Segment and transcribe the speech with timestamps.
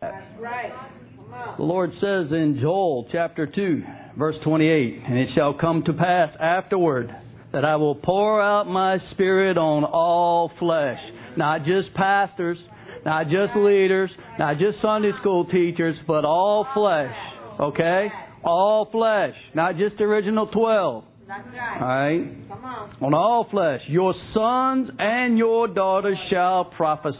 [0.00, 3.82] The Lord says in Joel chapter 2,
[4.16, 7.10] verse 28, And it shall come to pass afterward
[7.52, 10.98] that I will pour out my spirit on all flesh,
[11.36, 12.58] not just pastors,
[13.04, 17.16] not just leaders, not just Sunday school teachers, but all flesh.
[17.58, 18.08] Okay?
[18.44, 21.04] All flesh, not just original 12.
[21.28, 22.24] Right.
[22.50, 22.96] on.
[23.02, 23.80] on all flesh.
[23.88, 27.18] Your sons and your daughters shall prophesy,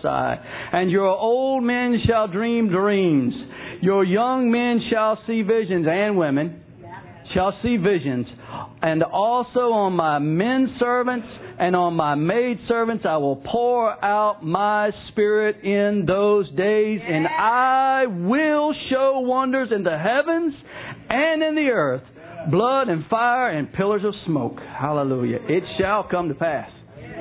[0.73, 3.35] and your old men shall dream dreams.
[3.83, 6.63] Your young men shall see visions, and women
[7.35, 8.27] shall see visions.
[8.81, 11.27] And also on my men servants
[11.59, 17.27] and on my maid servants I will pour out my spirit in those days, and
[17.27, 20.55] I will show wonders in the heavens
[21.11, 22.03] and in the earth
[22.51, 24.59] blood and fire and pillars of smoke.
[24.59, 25.39] Hallelujah.
[25.49, 26.71] It shall come to pass.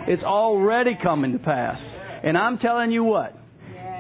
[0.08, 1.78] It's already coming to pass.
[2.24, 3.38] And I'm telling you what,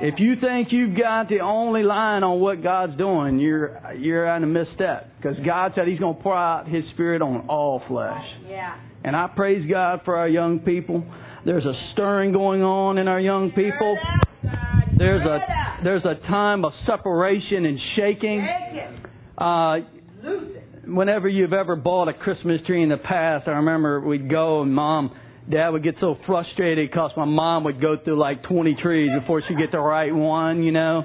[0.01, 4.43] if you think you've got the only line on what God's doing, you're you're at
[4.43, 5.11] a misstep.
[5.17, 8.23] Because God said He's going to pour out His Spirit on all flesh.
[8.47, 8.79] Yeah.
[9.03, 11.03] And I praise God for our young people.
[11.45, 13.97] There's a stirring going on in our young people.
[14.97, 15.39] There's a
[15.83, 18.47] there's a time of separation and shaking.
[19.37, 19.96] Uh.
[20.87, 24.73] Whenever you've ever bought a Christmas tree in the past, I remember we'd go and
[24.73, 25.15] mom,
[25.49, 29.41] dad would get so frustrated because my mom would go through like 20 trees before
[29.47, 31.03] she'd get the right one, you know.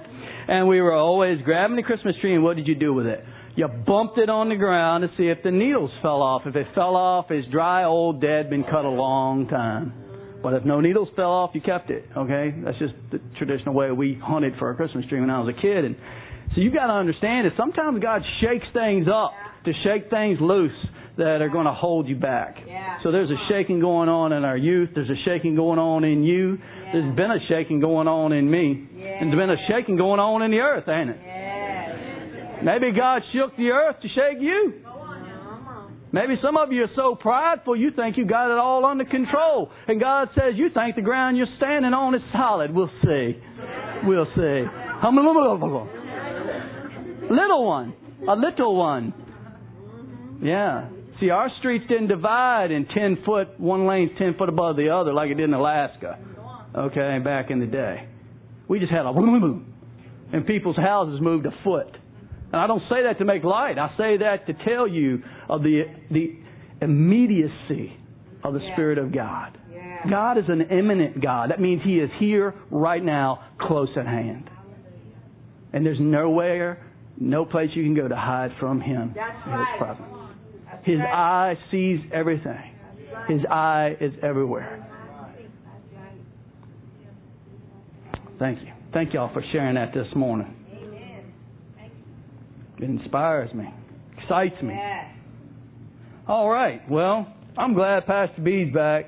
[0.48, 3.24] And we were always grabbing the Christmas tree and what did you do with it?
[3.54, 6.42] You bumped it on the ground to see if the needles fell off.
[6.46, 9.92] If it fell off, it's dry, old, dead, been cut a long time.
[10.42, 12.04] But if no needles fell off, you kept it.
[12.16, 15.54] Okay, that's just the traditional way we hunted for a Christmas tree when I was
[15.56, 15.84] a kid.
[15.84, 15.96] And
[16.54, 19.32] so you got to understand that sometimes God shakes things up
[19.64, 20.72] to shake things loose
[21.18, 22.56] that are going to hold you back.
[22.66, 22.98] Yeah.
[23.02, 24.90] So there's a shaking going on in our youth.
[24.94, 26.58] There's a shaking going on in you.
[26.92, 28.88] There's been a shaking going on in me.
[28.96, 29.20] Yeah.
[29.20, 32.64] And there's been a shaking going on in the earth, ain't it?
[32.64, 34.82] Maybe God shook the earth to shake you.
[36.12, 39.70] Maybe some of you are so prideful you think you got it all under control.
[39.88, 42.72] And God says you think the ground you're standing on is solid.
[42.72, 43.40] We'll see.
[44.04, 44.64] We'll see.
[47.30, 47.94] Little one.
[48.28, 49.14] A little one.
[50.42, 50.88] Yeah.
[51.20, 55.12] See, our streets didn't divide in 10 foot, one lane's 10 foot above the other
[55.12, 56.18] like it did in Alaska.
[56.74, 58.08] Okay, back in the day.
[58.68, 59.74] We just had a boom, boom, boom.
[60.32, 61.94] And people's houses moved a foot.
[62.52, 63.78] And I don't say that to make light.
[63.78, 66.36] I say that to tell you of the, the
[66.80, 67.96] immediacy
[68.42, 69.58] of the Spirit of God.
[69.72, 70.10] Yeah.
[70.10, 71.50] God is an imminent God.
[71.50, 74.50] That means He is here right now, close at hand.
[75.72, 76.84] And there's nowhere,
[77.18, 79.78] no place you can go to hide from Him That's His right.
[79.78, 80.21] presence.
[80.84, 82.74] His eye sees everything.
[83.28, 84.88] His eye is everywhere.
[88.38, 88.72] Thank you.
[88.92, 90.52] Thank y'all for sharing that this morning.
[90.76, 91.32] Amen.
[92.78, 93.64] It inspires me,
[94.18, 94.74] excites me.
[96.26, 96.80] All right.
[96.90, 99.06] Well, I'm glad Pastor B's back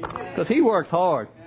[0.00, 1.28] because he works hard.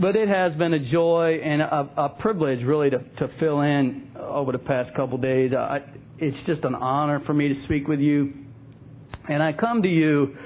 [0.00, 4.10] But it has been a joy and a, a privilege, really, to, to fill in
[4.18, 5.52] over the past couple of days.
[5.52, 5.80] I,
[6.18, 8.32] it's just an honor for me to speak with you.
[9.28, 10.36] And I come to you.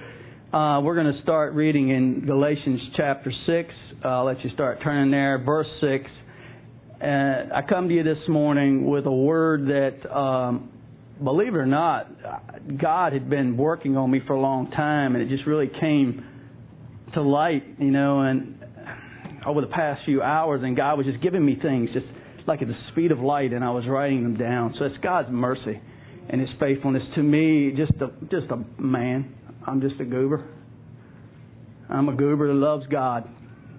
[0.52, 3.70] Uh, we're going to start reading in Galatians chapter six.
[4.04, 6.04] I'll let you start turning there, verse six.
[7.00, 10.70] And I come to you this morning with a word that um,
[11.22, 12.08] believe it or not,
[12.78, 16.24] God had been working on me for a long time, and it just really came
[17.14, 18.54] to light, you know, and
[19.46, 22.06] over the past few hours, and God was just giving me things just
[22.46, 24.74] like at the speed of light, and I was writing them down.
[24.78, 25.80] So it's God's mercy
[26.28, 27.72] and His faithfulness to me.
[27.76, 29.34] Just a just a man.
[29.66, 30.48] I'm just a goober.
[31.88, 33.28] I'm a goober that loves God,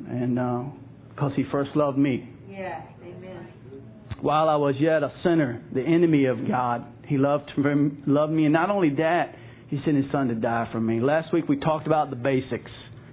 [0.07, 0.63] and uh,
[1.09, 2.29] because He first loved me.
[3.03, 3.47] Amen.
[4.21, 7.51] while I was yet a sinner, the enemy of God, He loved
[8.07, 9.35] loved me, and not only that,
[9.69, 10.99] He sent His Son to die for me.
[10.99, 12.71] Last week we talked about the basics.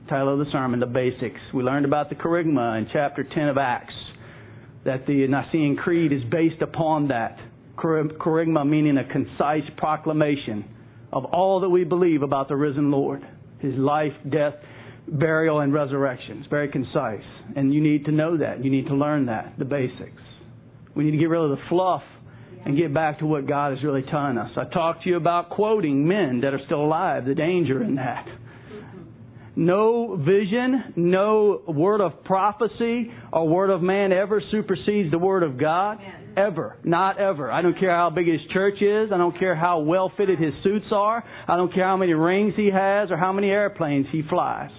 [0.09, 1.41] Title of the sermon: The Basics.
[1.55, 3.95] We learned about the kerygma in chapter ten of Acts.
[4.85, 7.39] That the Nicene Creed is based upon that
[7.77, 10.65] kerygma, meaning a concise proclamation
[11.13, 13.27] of all that we believe about the risen Lord,
[13.61, 14.55] His life, death,
[15.09, 16.39] burial, and resurrection.
[16.39, 17.25] It's very concise,
[17.57, 18.65] and you need to know that.
[18.65, 19.55] You need to learn that.
[19.59, 20.23] The basics.
[20.95, 22.03] We need to get rid of the fluff
[22.65, 24.51] and get back to what God is really telling us.
[24.57, 28.27] I talked to you about quoting men that are still alive, the danger in that.
[29.57, 35.59] No vision, no word of prophecy or word of man ever supersedes the word of
[35.59, 35.99] God.
[36.37, 36.77] Ever.
[36.83, 37.53] Not ever.
[37.53, 39.13] I don't care how big his church is.
[39.13, 41.23] I don't care how well fitted his suits are.
[41.47, 44.71] I don't care how many rings he has or how many airplanes he flies.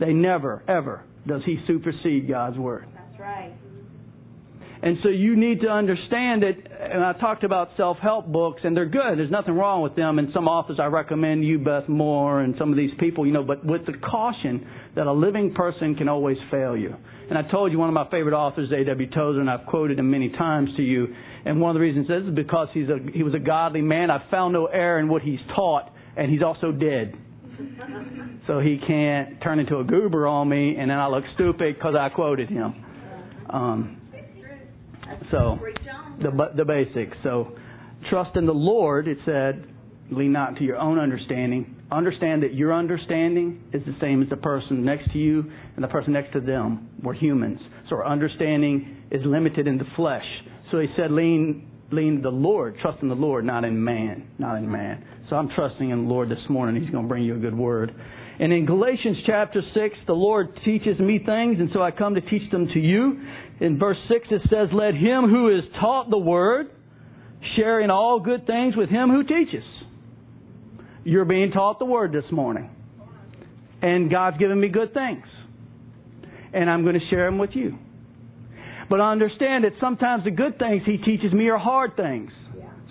[0.00, 2.86] They never, ever does he supersede God's word.
[2.94, 3.52] That's right.
[4.80, 6.56] And so you need to understand it.
[6.80, 9.18] And I talked about self-help books, and they're good.
[9.18, 10.18] There's nothing wrong with them.
[10.18, 13.42] And some authors I recommend you, Beth Moore, and some of these people, you know,
[13.42, 16.94] but with the caution that a living person can always fail you.
[17.28, 19.10] And I told you one of my favorite authors, A.W.
[19.10, 21.08] Tozer, and I've quoted him many times to you.
[21.44, 24.10] And one of the reasons is because he's a, he was a godly man.
[24.10, 27.14] I found no error in what he's taught, and he's also dead.
[28.46, 31.94] So he can't turn into a goober on me, and then I look stupid because
[31.98, 32.84] I quoted him.
[33.50, 33.97] Um,
[35.30, 35.58] so
[36.22, 37.16] the the basics.
[37.22, 37.56] So
[38.10, 39.08] trust in the Lord.
[39.08, 39.64] It said,
[40.10, 41.76] lean not to your own understanding.
[41.90, 45.88] Understand that your understanding is the same as the person next to you and the
[45.88, 46.90] person next to them.
[47.02, 50.24] We're humans, so our understanding is limited in the flesh.
[50.70, 54.56] So he said, lean lean the Lord, trust in the Lord, not in man, not
[54.56, 55.04] in man.
[55.30, 56.80] So I'm trusting in the Lord this morning.
[56.80, 57.94] He's going to bring you a good word.
[58.40, 62.20] And in Galatians chapter 6, the Lord teaches me things, and so I come to
[62.20, 63.20] teach them to you.
[63.60, 66.70] In verse 6, it says, Let him who is taught the word
[67.56, 69.64] share in all good things with him who teaches.
[71.04, 72.70] You're being taught the word this morning.
[73.82, 75.24] And God's given me good things.
[76.52, 77.76] And I'm going to share them with you.
[78.88, 82.30] But I understand that sometimes the good things He teaches me are hard things.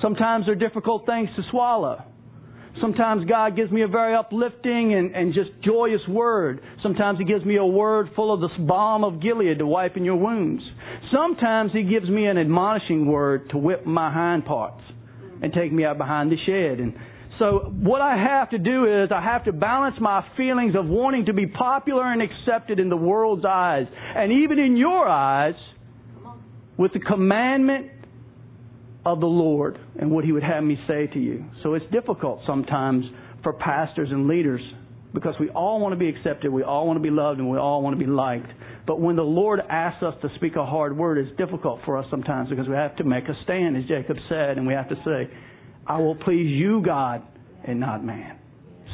[0.02, 2.04] Sometimes they're difficult things to swallow.
[2.82, 6.62] Sometimes God gives me a very uplifting and, and just joyous word.
[6.84, 10.06] Sometimes He gives me a word full of the balm of Gilead to wipe in
[10.06, 10.64] your wounds.
[11.12, 14.84] Sometimes He gives me an admonishing word to whip my hind parts
[15.42, 16.80] and take me out behind the shed.
[16.80, 16.94] And
[17.40, 21.26] so what I have to do is I have to balance my feelings of wanting
[21.26, 25.54] to be popular and accepted in the world's eyes and even in your eyes
[26.78, 27.92] with the commandment
[29.07, 31.45] of the Lord and what He would have me say to you.
[31.63, 33.06] So it's difficult sometimes
[33.42, 34.62] for pastors and leaders
[35.13, 37.57] because we all want to be accepted, we all want to be loved, and we
[37.57, 38.51] all want to be liked.
[38.86, 42.06] But when the Lord asks us to speak a hard word, it's difficult for us
[42.12, 44.95] sometimes because we have to make a stand, as Jacob said, and we have to
[45.06, 45.33] say,
[45.88, 47.24] I will please you, God,
[47.65, 48.38] and not man.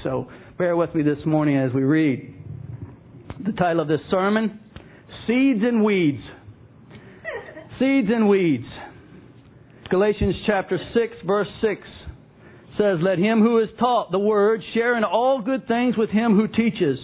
[0.03, 0.27] So
[0.57, 2.35] bear with me this morning as we read.
[3.43, 4.59] The title of this sermon
[5.27, 6.21] Seeds and Weeds.
[7.79, 8.65] Seeds and weeds.
[9.89, 11.81] Galatians chapter 6 verse 6
[12.77, 16.35] says, Let him who is taught the word share in all good things with him
[16.35, 16.97] who teaches.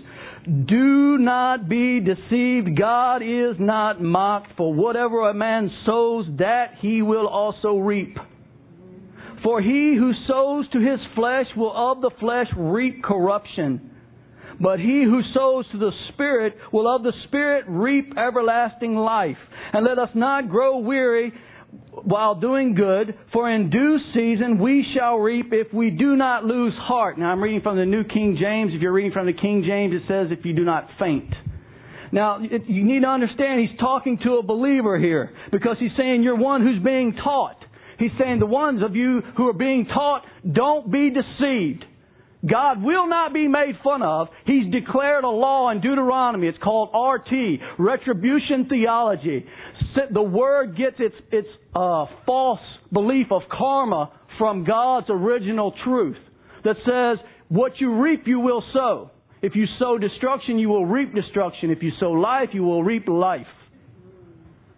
[0.46, 2.78] Do not be deceived.
[2.78, 4.56] God is not mocked.
[4.58, 8.18] For whatever a man sows, that he will also reap.
[9.44, 13.92] For he who sows to his flesh will of the flesh reap corruption.
[14.60, 19.38] But he who sows to the Spirit will of the Spirit reap everlasting life.
[19.72, 21.31] And let us not grow weary
[22.04, 26.74] while doing good, for in due season we shall reap if we do not lose
[26.78, 27.18] heart.
[27.18, 28.72] Now I'm reading from the New King James.
[28.74, 31.34] If you're reading from the King James, it says if you do not faint.
[32.12, 36.36] Now, you need to understand he's talking to a believer here because he's saying you're
[36.36, 37.57] one who's being taught.
[38.00, 41.85] He's saying the ones of you who are being taught, don't be deceived.
[42.48, 44.30] God will not be made fun of.
[44.46, 46.48] He's declared a law in Deuteronomy.
[46.48, 49.46] It's called RT, Retribution Theology.
[50.14, 52.62] The word gets its, its uh, false
[52.94, 56.18] belief of karma from God's original truth
[56.64, 59.12] that says, what you reap, you will sow.
[59.42, 61.72] If you sow destruction, you will reap destruction.
[61.72, 63.48] If you sow life, you will reap life.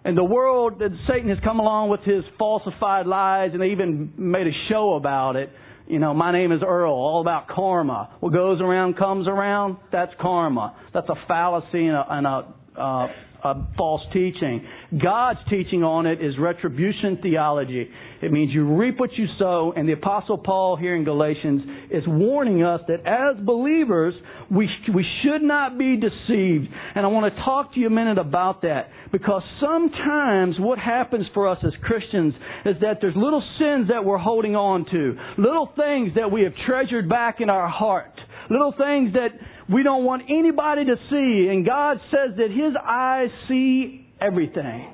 [0.03, 4.13] And the world, that Satan has come along with his falsified lies, and they even
[4.17, 5.51] made a show about it
[5.91, 8.15] you know, my name is Earl, all about karma.
[8.21, 9.75] What goes around comes around.
[9.91, 10.73] That's karma.
[10.93, 13.07] That's a fallacy and a, and a, uh,
[13.43, 14.67] a false teaching.
[15.01, 17.89] God's teaching on it is retribution theology.
[18.21, 22.03] It means you reap what you sow, and the Apostle Paul here in Galatians is
[22.07, 24.13] warning us that as believers,
[24.49, 26.67] we, we should not be deceived.
[26.95, 28.89] And I want to talk to you a minute about that.
[29.11, 32.33] Because sometimes what happens for us as Christians
[32.65, 36.53] is that there's little sins that we're holding on to, little things that we have
[36.67, 38.13] treasured back in our heart,
[38.49, 39.29] little things that
[39.73, 41.47] we don't want anybody to see.
[41.49, 44.93] And God says that His eyes see everything.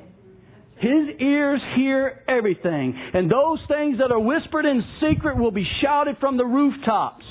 [0.79, 2.93] His ears hear everything.
[3.13, 7.25] And those things that are whispered in secret will be shouted from the rooftops.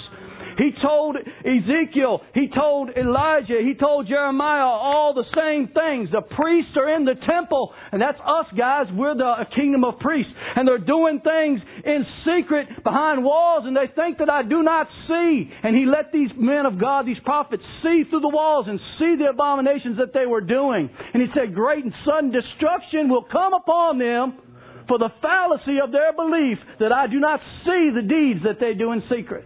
[0.56, 6.08] He told Ezekiel, he told Elijah, he told Jeremiah all the same things.
[6.10, 8.86] The priests are in the temple, and that's us guys.
[8.92, 10.32] We're the kingdom of priests.
[10.56, 14.88] And they're doing things in secret behind walls, and they think that I do not
[15.08, 15.50] see.
[15.62, 19.16] And he let these men of God, these prophets, see through the walls and see
[19.18, 20.88] the abominations that they were doing.
[21.12, 24.40] And he said, Great and sudden destruction will come upon them
[24.88, 28.72] for the fallacy of their belief that I do not see the deeds that they
[28.72, 29.44] do in secret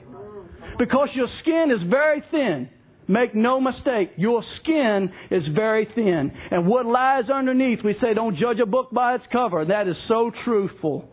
[0.79, 2.69] because your skin is very thin
[3.11, 6.31] Make no mistake, your skin is very thin.
[6.53, 9.65] And what lies underneath, we say don't judge a book by its cover.
[9.65, 11.09] That is so truthful.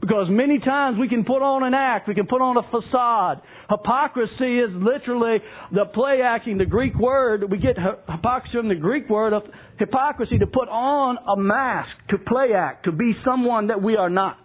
[0.00, 3.42] Because many times we can put on an act, we can put on a facade.
[3.68, 5.38] Hypocrisy is literally
[5.70, 9.42] the play acting, the Greek word, we get hypocrisy from the Greek word of
[9.78, 14.10] hypocrisy to put on a mask, to play act, to be someone that we are
[14.10, 14.38] not.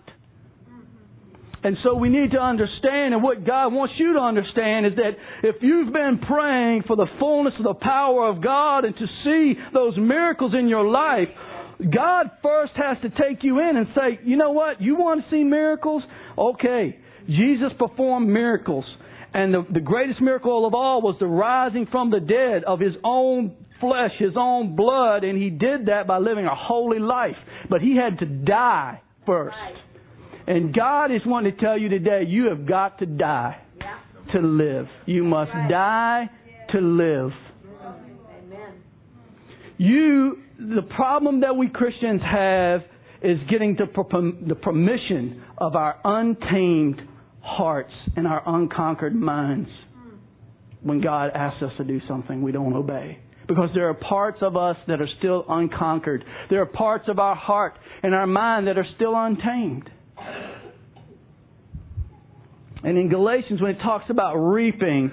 [1.63, 5.12] And so we need to understand, and what God wants you to understand is that
[5.44, 9.53] if you've been praying for the fullness of the power of God and to see
[9.74, 11.27] those miracles in your life,
[11.80, 15.30] God first has to take you in and say, you know what, you want to
[15.30, 16.03] see miracles?
[16.38, 16.98] Okay.
[17.27, 18.86] Jesus performed miracles.
[19.34, 22.94] And the, the greatest miracle of all was the rising from the dead of his
[23.03, 27.38] own flesh, his own blood, and he did that by living a holy life.
[27.70, 29.56] But he had to die first.
[29.56, 29.75] Right.
[30.48, 34.00] And God is wanting to tell you today, you have got to die yeah.
[34.33, 34.88] to live.
[35.05, 35.69] You must right.
[35.69, 36.29] die
[36.71, 37.31] to live.
[38.45, 38.74] Amen.
[39.77, 42.81] You, the problem that we Christians have
[43.21, 47.01] is getting to the permission of our untamed
[47.41, 49.69] hearts and our unconquered minds
[50.81, 53.19] when God asks us to do something we don't obey.
[53.48, 56.24] Because there are parts of us that are still unconquered.
[56.50, 59.89] There are parts of our heart and our mind that are still untamed.
[62.84, 65.12] And in Galatians, when it talks about reaping,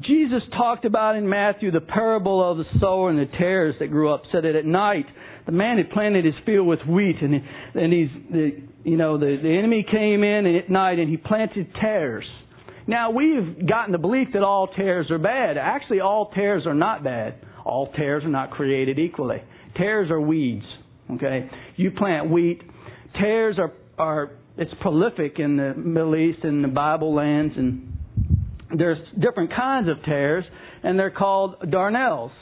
[0.00, 4.12] Jesus talked about in Matthew the parable of the sower and the tares that grew
[4.12, 5.06] up, said that at night
[5.46, 7.34] the man had planted his field with wheat, and
[7.74, 11.72] and he's the you know the the enemy came in at night and he planted
[11.80, 12.26] tares.
[12.86, 15.56] Now we've gotten the belief that all tares are bad.
[15.56, 17.36] Actually, all tares are not bad.
[17.64, 19.42] All tares are not created equally.
[19.76, 20.66] Tares are weeds.
[21.12, 22.60] Okay, you plant wheat.
[23.14, 27.96] Tares are are it's prolific in the Middle East and the Bible lands, and
[28.76, 30.44] there's different kinds of tares,
[30.82, 32.32] and they're called darnels.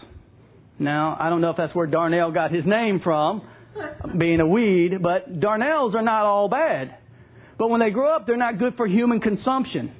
[0.79, 3.43] Now, I don't know if that's where darnel got his name from,
[4.19, 6.97] being a weed, but darnels are not all bad.
[7.59, 9.93] But when they grow up, they're not good for human consumption.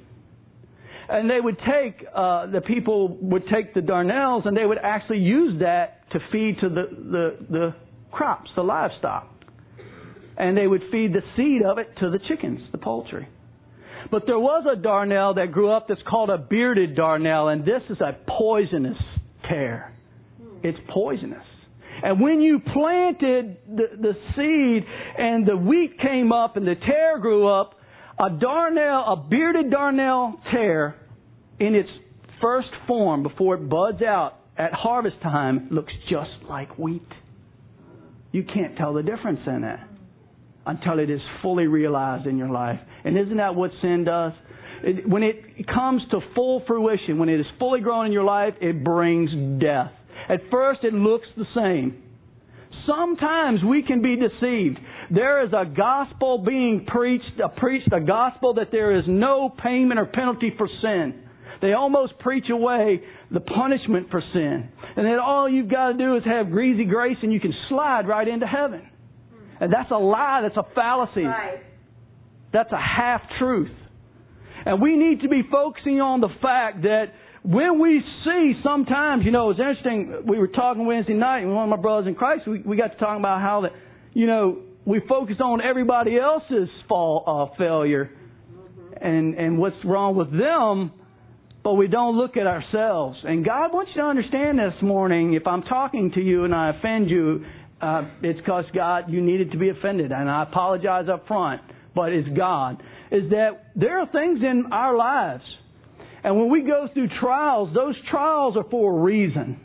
[1.09, 5.19] And they would take, uh, the people would take the darnels and they would actually
[5.19, 7.75] use that to feed to the, the, the
[8.11, 9.36] crops, the livestock
[10.37, 13.27] and they would feed the seed of it to the chickens, the poultry.
[14.11, 17.81] But there was a darnel that grew up that's called a bearded darnel, and this
[17.89, 18.97] is a poisonous
[19.49, 19.93] tare.
[20.63, 21.43] It's poisonous.
[22.03, 27.17] And when you planted the, the seed and the wheat came up and the tare
[27.19, 27.73] grew up,
[28.19, 30.95] a darnel, a bearded darnel tare,
[31.59, 31.89] in its
[32.39, 37.07] first form before it buds out at harvest time, looks just like wheat.
[38.31, 39.79] You can't tell the difference in it
[40.67, 42.79] until it is fully realized in your life.
[43.03, 44.33] And isn't that what sin does?
[44.83, 48.53] It, when it comes to full fruition, when it is fully grown in your life,
[48.61, 49.31] it brings
[49.61, 49.91] death.
[50.29, 52.03] At first, it looks the same.
[52.85, 54.79] Sometimes we can be deceived.
[55.09, 59.99] There is a gospel being preached, a preached a gospel that there is no payment
[59.99, 61.23] or penalty for sin.
[61.61, 64.69] They almost preach away the punishment for sin.
[64.95, 68.07] And that all you've got to do is have greasy grace and you can slide
[68.07, 68.87] right into heaven.
[69.59, 70.41] And that's a lie.
[70.43, 71.23] That's a fallacy.
[71.23, 71.59] Right.
[72.53, 73.71] That's a half truth.
[74.65, 79.31] And we need to be focusing on the fact that when we see sometimes, you
[79.31, 80.23] know, it's interesting.
[80.27, 82.87] We were talking Wednesday night, and one of my brothers in Christ, we, we got
[82.87, 83.71] to talking about how that,
[84.13, 87.23] you know, we focus on everybody else's fall,
[87.53, 88.09] uh, failure
[88.51, 89.05] mm-hmm.
[89.05, 90.91] and, and what's wrong with them,
[91.63, 93.17] but we don't look at ourselves.
[93.23, 96.71] And God wants you to understand this morning, if I'm talking to you and I
[96.71, 97.45] offend you,
[97.81, 101.61] uh, it's because God, you needed to be offended, and I apologize up front,
[101.95, 102.81] but it's God.
[103.11, 105.43] Is that there are things in our lives,
[106.23, 109.61] and when we go through trials, those trials are for a reason.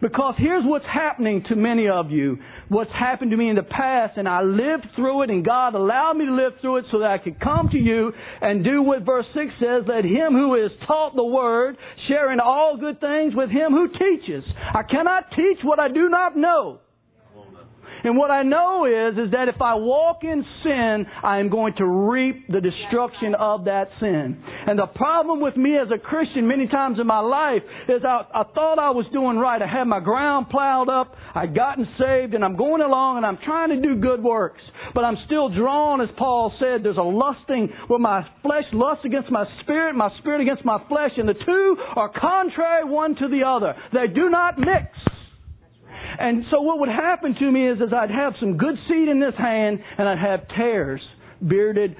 [0.00, 2.38] Because here's what's happening to many of you.
[2.68, 6.14] What's happened to me in the past, and I lived through it, and God allowed
[6.14, 9.06] me to live through it so that I could come to you and do what
[9.06, 11.76] verse 6 says, let him who is taught the word
[12.08, 14.44] share in all good things with him who teaches.
[14.74, 16.80] I cannot teach what I do not know.
[18.04, 21.74] And what I know is, is that if I walk in sin, I am going
[21.78, 24.42] to reap the destruction of that sin.
[24.66, 28.24] And the problem with me as a Christian many times in my life is I,
[28.32, 29.60] I thought I was doing right.
[29.60, 31.14] I had my ground plowed up.
[31.34, 34.60] I'd gotten saved and I'm going along and I'm trying to do good works.
[34.94, 39.30] But I'm still drawn, as Paul said, there's a lusting where my flesh lusts against
[39.30, 43.42] my spirit, my spirit against my flesh, and the two are contrary one to the
[43.46, 43.74] other.
[43.92, 44.92] They do not mix.
[46.18, 49.20] And so what would happen to me is, is I'd have some good seed in
[49.20, 51.00] this hand and I'd have tares
[51.46, 51.96] bearded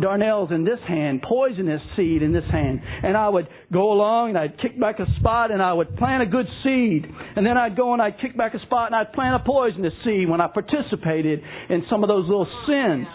[0.00, 2.80] darnels in this hand, poisonous seed in this hand.
[3.02, 6.22] And I would go along and I'd kick back a spot and I would plant
[6.22, 7.06] a good seed.
[7.36, 9.92] And then I'd go and I'd kick back a spot and I'd plant a poisonous
[10.04, 13.06] seed when I participated in some of those little sins.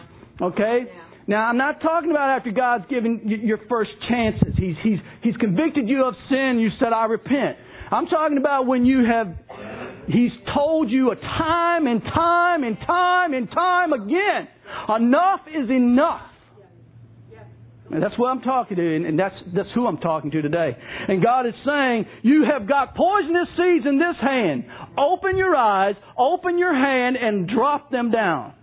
[0.41, 0.91] Okay?
[1.27, 4.53] Now I'm not talking about after God's given you your first chances.
[4.57, 7.57] He's, he's, he's convicted you of sin, you said, I repent.
[7.91, 9.27] I'm talking about when you have,
[10.07, 14.47] He's told you a time and time and time and time again,
[14.89, 16.21] enough is enough.
[17.91, 20.75] And that's what I'm talking to, and that's, that's who I'm talking to today.
[21.07, 24.65] And God is saying, you have got poisonous seeds in this hand.
[24.97, 28.54] Open your eyes, open your hand, and drop them down.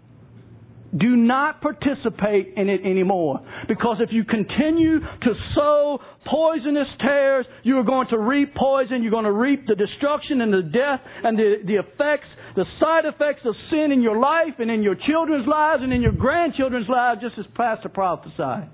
[0.96, 3.40] Do not participate in it anymore.
[3.66, 9.02] Because if you continue to sow poisonous tares, you are going to reap poison.
[9.02, 13.06] You're going to reap the destruction and the death and the, the effects, the side
[13.06, 16.88] effects of sin in your life and in your children's lives and in your grandchildren's
[16.88, 18.68] lives, just as Pastor prophesied.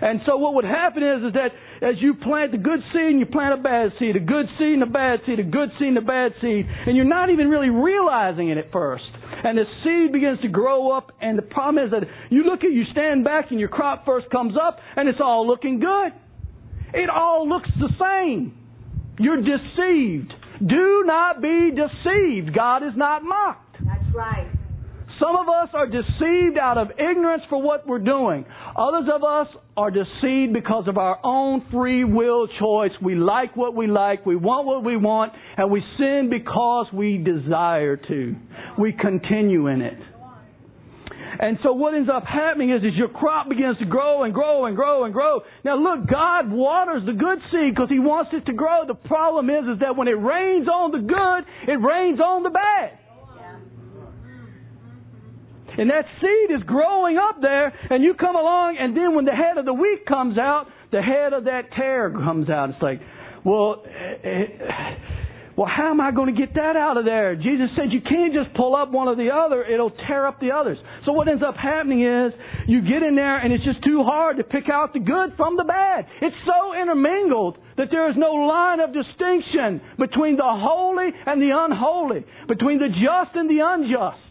[0.00, 1.50] And so what would happen is, is that
[1.82, 4.74] as you plant the good seed and you plant a bad seed, a good seed
[4.74, 7.48] and a bad seed, a good seed and a bad seed, and you're not even
[7.48, 9.04] really realizing it at first.
[9.44, 12.72] And the seed begins to grow up, and the problem is that you look at,
[12.72, 16.12] you stand back, and your crop first comes up, and it's all looking good.
[16.94, 18.56] It all looks the same.
[19.18, 20.32] You're deceived.
[20.60, 22.54] Do not be deceived.
[22.54, 23.76] God is not mocked.
[23.84, 24.50] That's right.
[25.20, 28.44] Some of us are deceived out of ignorance for what we're doing.
[28.76, 32.92] Others of us are deceived because of our own free will choice.
[33.02, 37.18] We like what we like, we want what we want, and we sin because we
[37.18, 38.36] desire to.
[38.78, 39.98] We continue in it.
[41.40, 44.66] And so what ends up happening is, is your crop begins to grow and grow
[44.66, 45.40] and grow and grow.
[45.64, 48.86] Now look, God waters the good seed because He wants it to grow.
[48.86, 52.50] The problem is, is that when it rains on the good, it rains on the
[52.50, 52.98] bad.
[55.78, 59.32] And that seed is growing up there, and you come along, and then when the
[59.32, 62.70] head of the wheat comes out, the head of that tare comes out.
[62.70, 63.00] It's like,
[63.44, 64.94] well, eh, eh,
[65.58, 67.34] well, how am I going to get that out of there?
[67.34, 70.52] Jesus said you can't just pull up one or the other, it'll tear up the
[70.52, 70.78] others.
[71.04, 72.30] So what ends up happening is
[72.68, 75.56] you get in there and it's just too hard to pick out the good from
[75.56, 76.06] the bad.
[76.22, 81.50] It's so intermingled that there is no line of distinction between the holy and the
[81.50, 84.27] unholy, between the just and the unjust.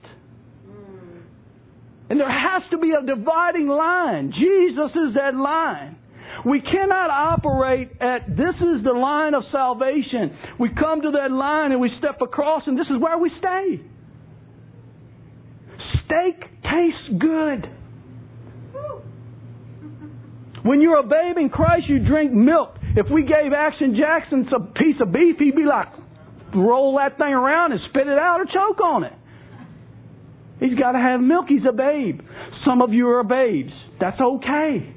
[2.09, 4.31] And there has to be a dividing line.
[4.31, 5.97] Jesus is that line.
[6.45, 10.37] We cannot operate at this is the line of salvation.
[10.59, 13.81] We come to that line and we step across, and this is where we stay.
[16.05, 17.69] Steak tastes good.
[20.63, 22.75] When you're a babe in Christ, you drink milk.
[22.95, 25.87] If we gave Action Jackson a piece of beef, he'd be like,
[26.55, 29.13] roll that thing around and spit it out or choke on it.
[30.59, 31.45] He's got to have milk.
[31.49, 32.21] He's a babe.
[32.65, 33.71] Some of you are babes.
[33.99, 34.93] That's okay.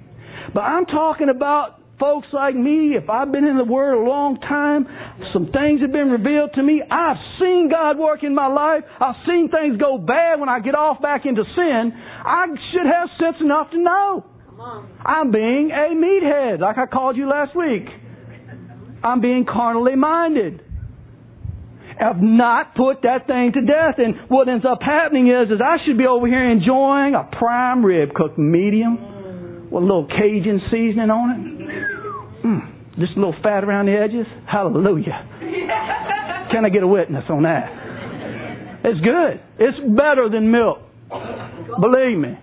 [0.55, 2.96] But I'm talking about folks like me.
[2.96, 4.87] If I've been in the Word a long time,
[5.33, 6.83] some things have been revealed to me.
[6.90, 8.83] I've seen God work in my life.
[9.01, 11.92] I've seen things go bad when I get off back into sin.
[11.94, 14.25] I should have sense enough to know.
[15.05, 17.87] I'm being a meathead, like I called you last week.
[19.03, 20.62] I'm being carnally minded
[22.00, 23.98] have not put that thing to death.
[23.98, 27.84] And what ends up happening is, is I should be over here enjoying a prime
[27.84, 31.40] rib cooked medium with a little Cajun seasoning on it.
[32.46, 34.26] Mm, just a little fat around the edges.
[34.50, 35.28] Hallelujah.
[36.50, 37.68] Can I get a witness on that?
[38.82, 39.40] It's good.
[39.58, 40.78] It's better than milk.
[41.80, 42.38] Believe me.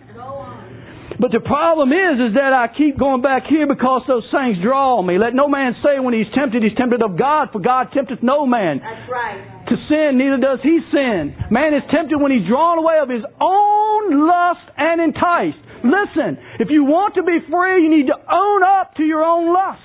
[1.20, 5.02] But the problem is, is that I keep going back here because those things draw
[5.02, 5.18] me.
[5.18, 8.46] Let no man say when he's tempted, he's tempted of God, for God tempteth no
[8.46, 8.78] man.
[8.78, 9.42] That's right.
[9.66, 11.34] To sin, neither does he sin.
[11.50, 15.58] Man is tempted when he's drawn away of his own lust and enticed.
[15.82, 19.52] Listen, if you want to be free, you need to own up to your own
[19.54, 19.84] lusts.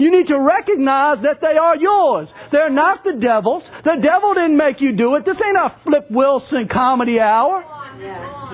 [0.00, 2.26] You need to recognize that they are yours.
[2.50, 3.62] They're not the devil's.
[3.84, 5.24] The devil didn't make you do it.
[5.24, 7.62] This ain't a Flip Wilson comedy hour.
[8.00, 8.47] Yeah.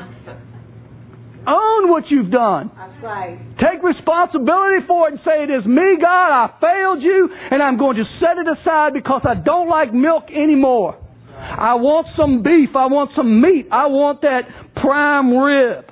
[1.47, 2.71] Own what you've done.
[2.75, 3.39] That's right.
[3.61, 6.31] Take responsibility for it and say, It is me, God.
[6.33, 10.25] I failed you, and I'm going to set it aside because I don't like milk
[10.31, 10.97] anymore.
[11.37, 12.71] I want some beef.
[12.75, 13.69] I want some meat.
[13.71, 14.43] I want that
[14.77, 15.85] prime rib.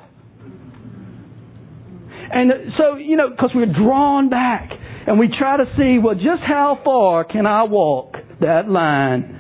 [2.33, 4.71] And so, you know, because we're drawn back
[5.07, 9.39] and we try to see, well, just how far can I walk that line?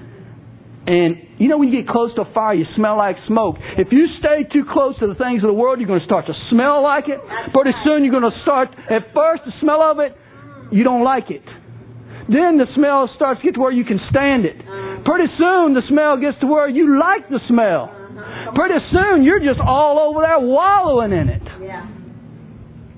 [0.86, 3.56] And you know, when you get close to a fire, you smell like smoke.
[3.74, 6.26] If you stay too close to the things of the world, you're going to start
[6.30, 7.18] to smell like it.
[7.50, 10.14] Pretty soon, you're going to start, at first, the smell of it,
[10.70, 11.42] you don't like it.
[12.30, 14.54] Then the smell starts to get to where you can stand it.
[14.54, 15.02] Uh-huh.
[15.02, 17.90] Pretty soon, the smell gets to where you like the smell.
[17.90, 18.52] Uh-huh.
[18.54, 21.42] pretty soon you're just all over there wallowing in it.
[21.60, 21.88] Yeah.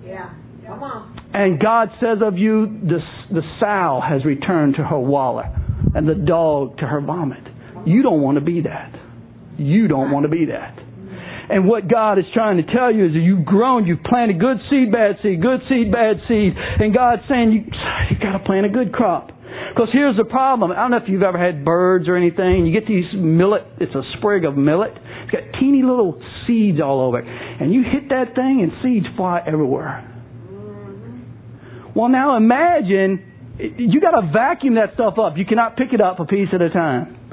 [0.04, 0.34] Yeah.
[0.66, 1.30] Come on.
[1.32, 3.00] And God says of you, the,
[3.32, 5.44] the sow has returned to her wallow,
[5.94, 7.53] and the dog to her vomit.
[7.86, 8.94] You don't want to be that.
[9.58, 10.78] You don't want to be that.
[11.48, 14.56] And what God is trying to tell you is that you've grown, you've planted good
[14.70, 17.60] seed, bad seed, good seed, bad seed, and God's saying you
[18.10, 19.28] you got to plant a good crop.
[19.28, 20.72] Because here's the problem.
[20.72, 22.66] I don't know if you've ever had birds or anything.
[22.66, 23.62] You get these millet.
[23.78, 24.92] It's a sprig of millet.
[24.96, 29.06] It's got teeny little seeds all over it, and you hit that thing, and seeds
[29.16, 30.10] fly everywhere.
[31.94, 35.34] Well, now imagine you got to vacuum that stuff up.
[35.36, 37.23] You cannot pick it up a piece at a time.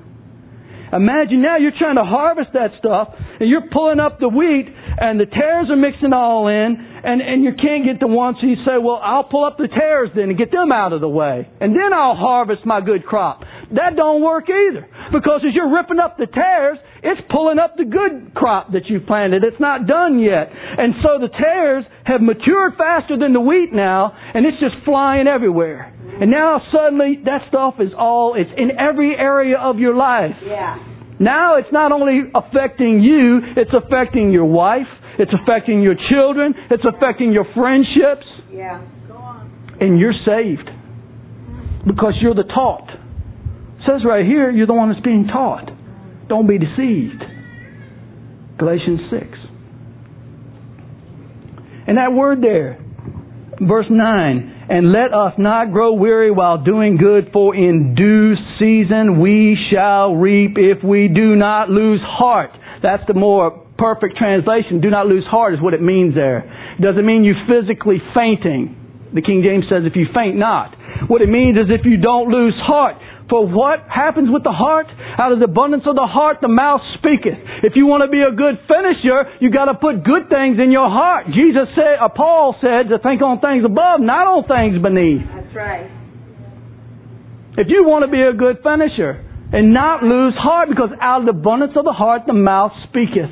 [0.93, 5.19] Imagine now you're trying to harvest that stuff and you're pulling up the wheat and
[5.19, 8.60] the tares are mixing all in and, and you can't get the ones so you
[8.67, 11.47] say, well, I'll pull up the tares then and get them out of the way
[11.60, 13.41] and then I'll harvest my good crop.
[13.71, 17.86] That don't work either because as you're ripping up the tares, it's pulling up the
[17.86, 19.43] good crop that you've planted.
[19.43, 20.51] It's not done yet.
[20.51, 25.27] And so the tares have matured faster than the wheat now and it's just flying
[25.27, 25.95] everywhere.
[26.21, 30.36] And now suddenly that stuff is all, it's in every area of your life.
[30.45, 30.77] Yeah.
[31.19, 34.88] Now it's not only affecting you, it's affecting your wife,
[35.19, 38.81] it's affecting your children, it's affecting your friendships, Yeah.
[39.07, 39.77] Go on.
[39.81, 40.69] and you're saved.
[41.88, 42.88] Because you're the taught.
[42.89, 45.69] It says right here, you're the one that's being taught.
[46.29, 47.23] Don't be deceived.
[48.60, 49.23] Galatians 6.
[51.88, 52.77] And that word there,
[53.60, 59.19] verse 9, and let us not grow weary while doing good, for in due season
[59.19, 62.51] we shall reap if we do not lose heart.
[62.81, 64.79] That's the more perfect translation.
[64.79, 66.47] Do not lose heart is what it means there.
[66.79, 69.12] It doesn't mean you physically fainting.
[69.13, 70.73] The King James says if you faint not.
[71.12, 72.95] What it means is if you don't lose heart.
[73.32, 74.91] For what happens with the heart?
[74.91, 77.39] Out of the abundance of the heart, the mouth speaketh.
[77.63, 80.67] If you want to be a good finisher, you got to put good things in
[80.67, 81.32] your heart.
[81.32, 85.24] Jesus said, or Paul said, to think on things above, not on things beneath.
[85.32, 85.88] That's right.
[87.56, 89.24] If you want to be a good finisher
[89.56, 93.32] and not lose heart, because out of the abundance of the heart, the mouth speaketh.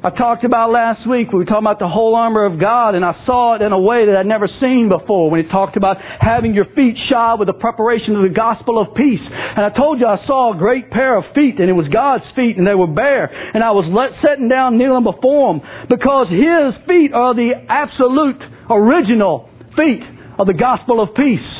[0.00, 3.04] I talked about last week, we were talking about the whole armor of God, and
[3.04, 6.00] I saw it in a way that I'd never seen before when he talked about
[6.00, 9.20] having your feet shod with the preparation of the gospel of peace.
[9.20, 12.24] And I told you I saw a great pair of feet, and it was God's
[12.32, 13.28] feet, and they were bare.
[13.28, 15.60] And I was let, sitting down kneeling before him
[15.92, 18.40] because his feet are the absolute
[18.72, 20.00] original feet
[20.40, 21.50] of the gospel of peace.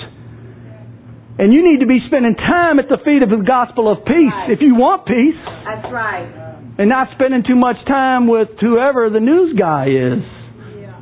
[1.36, 4.32] And you need to be spending time at the feet of the gospel of peace
[4.32, 4.50] Right.
[4.56, 6.39] if you want peace That's right.
[6.80, 10.24] And not spending too much time with whoever the news guy is.
[10.80, 10.98] Yeah.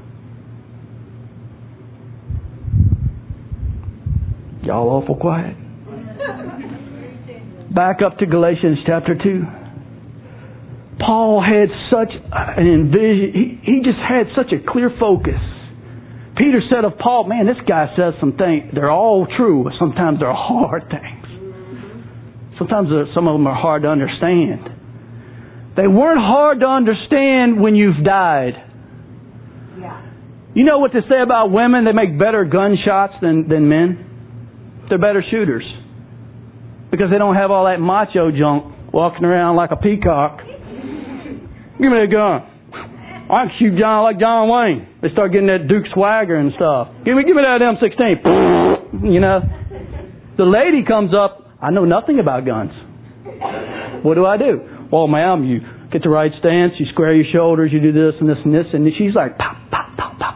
[4.67, 5.55] Y'all awful quiet.
[7.73, 9.43] Back up to Galatians chapter 2.
[10.99, 15.39] Paul had such an envision, he, he just had such a clear focus.
[16.37, 20.19] Peter said of Paul, man, this guy says some things, they're all true, but sometimes
[20.19, 21.15] they're hard things.
[22.59, 24.78] Sometimes some of them are hard to understand.
[25.79, 28.55] They weren't hard to understand when you've died.
[29.79, 30.03] Yeah.
[30.53, 31.85] You know what they say about women?
[31.85, 34.83] They make better gunshots than, than men.
[34.89, 35.63] They're better shooters.
[36.91, 40.41] Because they don't have all that macho junk walking around like a peacock.
[40.43, 42.43] Give me a gun.
[43.31, 44.99] I can shoot John like John Wayne.
[45.01, 46.89] They start getting that Duke swagger and stuff.
[47.05, 48.99] Give me, give me that M16.
[49.15, 49.41] You know.
[50.39, 51.47] The lady comes up.
[51.63, 52.73] I know nothing about guns.
[54.03, 54.78] What do I do?
[54.91, 55.61] Well, ma'am, you
[55.93, 58.67] get the right stance, you square your shoulders, you do this and this and this,
[58.73, 60.35] and she's like, pop, pop, pop, pop.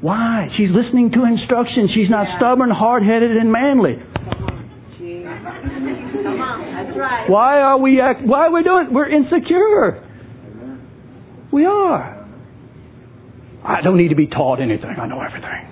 [0.00, 0.48] Why?
[0.56, 1.90] She's listening to instructions.
[1.94, 2.36] She's not Yeah.
[2.38, 3.96] stubborn, hard-headed, and manly.
[3.96, 6.22] Come on.
[6.22, 6.84] Come on.
[6.86, 7.28] That's right.
[7.30, 8.22] Why are we act?
[8.22, 8.86] Why are we doing?
[8.86, 8.92] it?
[8.92, 10.02] We're insecure.
[11.52, 12.26] We are.
[13.64, 14.94] I don't need to be taught anything.
[15.00, 15.66] I know everything.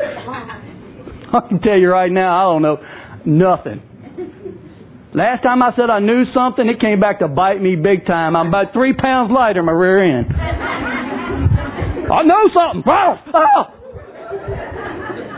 [1.32, 2.78] I can tell you right now, I don't know
[3.24, 3.82] nothing.
[5.12, 8.36] Last time I said I knew something, it came back to bite me big time.
[8.36, 10.26] I'm about three pounds lighter in my rear end.
[12.10, 12.82] I know something.
[12.86, 13.64] Oh, oh.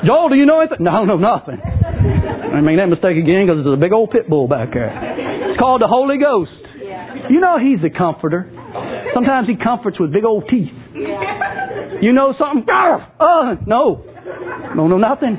[0.04, 0.84] Joel, do you know anything?
[0.84, 1.56] No, no, nothing.
[1.56, 4.92] I made that mistake again because there's a big old pit bull back there.
[5.50, 6.52] It's called the Holy Ghost.
[7.30, 8.52] You know he's a comforter.
[9.14, 10.72] Sometimes he comforts with big old teeth.
[12.02, 12.66] You know something?
[12.68, 14.04] Uh, no.
[14.74, 15.36] No, no, nothing.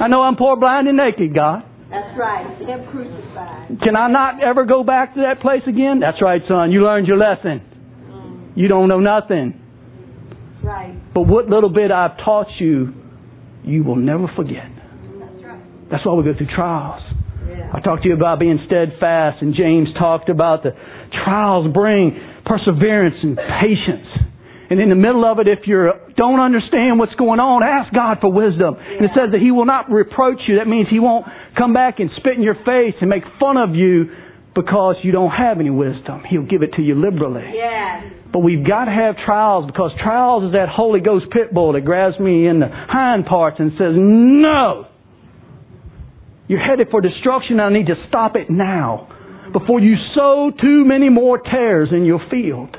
[0.00, 1.62] I know I'm poor, blind, and naked, God.
[1.94, 2.58] That's right.
[2.58, 3.78] Him crucified.
[3.82, 6.00] Can I not ever go back to that place again?
[6.00, 6.72] That's right, son.
[6.72, 7.62] You learned your lesson.
[8.10, 8.56] Mm.
[8.56, 9.60] You don't know nothing.
[10.62, 10.98] Right.
[11.14, 12.94] But what little bit I've taught you,
[13.62, 14.66] you will never forget.
[15.20, 15.90] That's right.
[15.90, 17.02] That's why we go through trials.
[17.46, 17.70] Yeah.
[17.72, 20.72] I talked to you about being steadfast, and James talked about the
[21.24, 24.08] trials bring perseverance and patience.
[24.70, 28.18] And in the middle of it, if you don't understand what's going on, ask God
[28.20, 28.74] for wisdom.
[28.80, 28.96] Yeah.
[28.96, 30.56] And it says that He will not reproach you.
[30.56, 33.74] That means He won't come back and spit in your face and make fun of
[33.74, 34.06] you
[34.54, 36.22] because you don't have any wisdom.
[36.28, 37.50] He'll give it to you liberally.
[37.54, 38.12] Yes.
[38.32, 41.84] But we've got to have trials because trials is that Holy Ghost pit bull that
[41.84, 44.86] grabs me in the hind parts and says, No!
[46.46, 47.58] You're headed for destruction.
[47.58, 49.08] I need to stop it now
[49.52, 52.76] before you sow too many more tares in your field.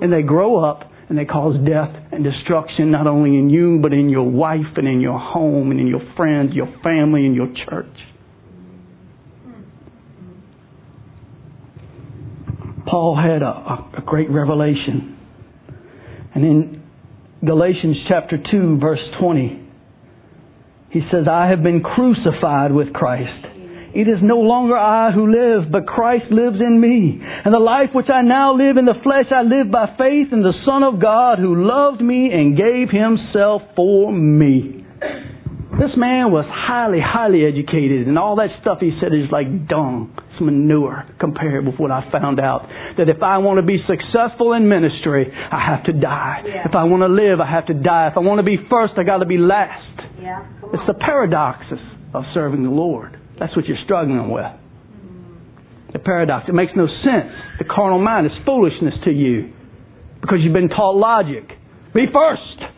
[0.00, 3.92] And they grow up and they cause death and destruction not only in you, but
[3.92, 7.48] in your wife and in your home and in your friends, your family, and your
[7.68, 7.86] church.
[12.86, 15.18] Paul had a, a, great revelation.
[16.34, 16.82] And in
[17.44, 19.68] Galatians chapter 2, verse 20,
[20.90, 23.55] he says, I have been crucified with Christ.
[23.96, 27.16] It is no longer I who live, but Christ lives in me.
[27.16, 30.44] And the life which I now live in the flesh, I live by faith in
[30.44, 34.84] the Son of God who loved me and gave himself for me.
[35.80, 40.12] This man was highly, highly educated, and all that stuff he said is like dung.
[40.32, 42.68] It's manure compared with what I found out.
[42.96, 46.44] That if I want to be successful in ministry, I have to die.
[46.44, 46.68] Yeah.
[46.68, 48.08] If I want to live, I have to die.
[48.12, 50.04] If I want to be first, I got to be last.
[50.20, 50.44] Yeah.
[50.72, 51.80] It's the paradoxes
[52.12, 53.16] of serving the Lord.
[53.38, 54.46] That's what you're struggling with.
[55.92, 56.48] The paradox.
[56.48, 57.32] It makes no sense.
[57.58, 59.52] The carnal mind is foolishness to you
[60.20, 61.48] because you've been taught logic.
[61.94, 62.72] Be first.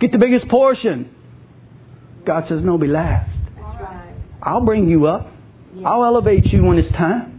[0.00, 1.14] Get the biggest portion.
[2.26, 3.30] God says, no, be last.
[4.42, 5.26] I'll bring you up.
[5.84, 7.38] I'll elevate you when it's time.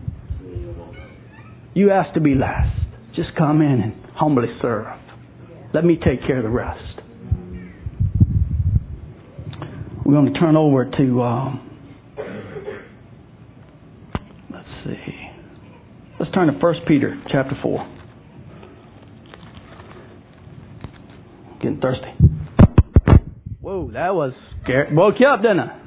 [1.73, 2.77] You ask to be last.
[3.15, 4.87] Just come in and humbly serve.
[5.73, 6.79] Let me take care of the rest.
[10.05, 11.79] We're going to turn over to, um,
[14.51, 15.27] let's see.
[16.19, 17.97] Let's turn to 1 Peter chapter 4.
[21.61, 22.13] Getting thirsty.
[23.59, 24.95] Whoa, that was scary.
[24.95, 25.77] Woke you up, didn't I?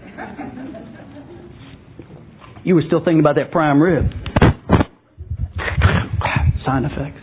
[2.64, 4.04] You were still thinking about that prime rib.
[6.64, 7.20] Sign effects.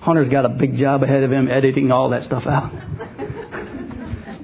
[0.00, 2.72] Hunter's got a big job ahead of him editing all that stuff out.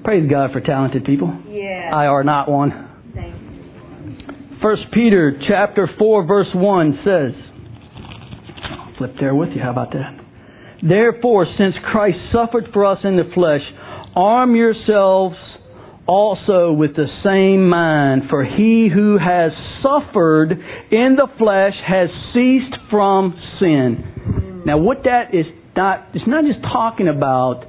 [0.04, 1.36] Praise God for talented people.
[1.48, 1.90] Yeah.
[1.92, 2.87] I are not one.
[4.62, 7.32] First Peter chapter 4 verse 1 says,
[8.70, 10.18] I'll flip there with you, how about that?
[10.82, 13.60] Therefore, since Christ suffered for us in the flesh,
[14.16, 15.36] arm yourselves
[16.08, 22.74] also with the same mind, for he who has suffered in the flesh has ceased
[22.90, 24.62] from sin.
[24.64, 27.64] Now, what that is not, it's not just talking about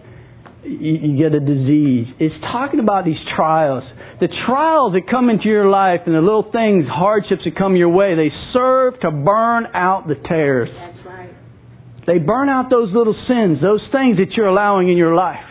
[0.63, 2.07] you get a disease.
[2.19, 3.83] It's talking about these trials.
[4.19, 7.89] The trials that come into your life and the little things, hardships that come your
[7.89, 10.69] way, they serve to burn out the tares.
[10.75, 11.33] That's right.
[12.05, 15.45] They burn out those little sins, those things that you're allowing in your life.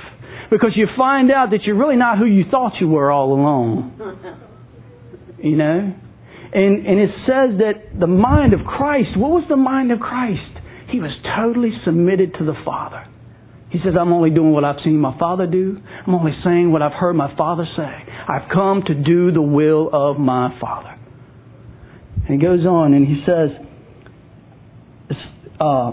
[0.51, 3.97] Because you find out that you're really not who you thought you were all along.
[5.43, 5.95] you know?
[6.53, 10.41] And, and it says that the mind of Christ, what was the mind of Christ?
[10.91, 13.07] He was totally submitted to the Father.
[13.71, 15.77] He says, I'm only doing what I've seen my Father do.
[16.07, 18.13] I'm only saying what I've heard my Father say.
[18.29, 20.99] I've come to do the will of my Father.
[22.27, 23.51] And he goes on and he says,
[25.61, 25.93] uh,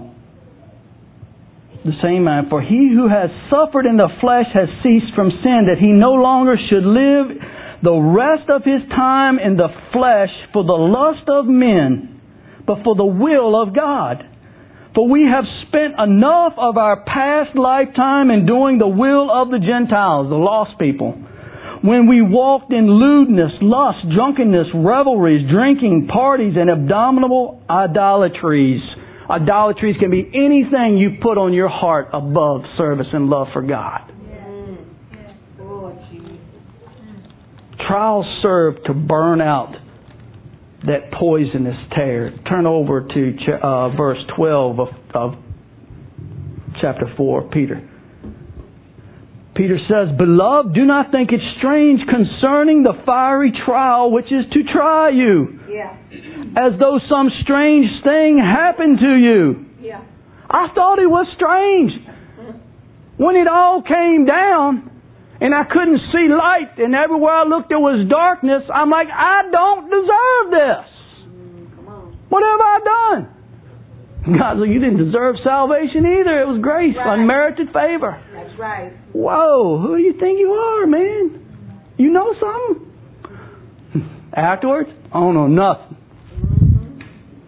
[1.86, 5.70] the same mind, for he who has suffered in the flesh has ceased from sin,
[5.70, 7.38] that he no longer should live
[7.84, 12.20] the rest of his time in the flesh for the lust of men,
[12.66, 14.26] but for the will of God.
[14.96, 19.60] For we have spent enough of our past lifetime in doing the will of the
[19.60, 21.12] Gentiles, the lost people.
[21.84, 28.82] When we walked in lewdness, lust, drunkenness, revelries, drinking, parties, and abominable idolatries.
[29.30, 34.14] Idolatries can be anything you put on your heart above service and love for God.
[37.86, 39.76] Trials serve to burn out
[40.88, 42.32] that poisonous tear.
[42.48, 45.32] Turn over to uh, verse 12 of, of
[46.82, 47.90] chapter 4 Peter.
[49.56, 54.64] Peter says, Beloved, do not think it strange concerning the fiery trial which is to
[54.72, 55.60] try you.
[55.70, 55.96] Yeah.
[56.58, 59.66] As though some strange thing happened to you.
[59.80, 60.04] Yeah.
[60.50, 61.92] I thought it was strange.
[63.18, 64.36] When it all came down,
[65.42, 68.64] and I couldn't see light, and everywhere I looked there was darkness.
[68.74, 70.96] I'm like, I don't deserve this.
[72.30, 73.36] What have I done?
[74.40, 76.42] God said, You didn't deserve salvation either.
[76.42, 77.20] It was grace, right.
[77.20, 78.18] unmerited favor.
[78.34, 78.92] That's right.
[79.14, 81.94] Whoa, who do you think you are, man?
[81.98, 82.82] You know something?
[84.36, 84.90] Afterwards?
[85.14, 85.98] I don't know nothing.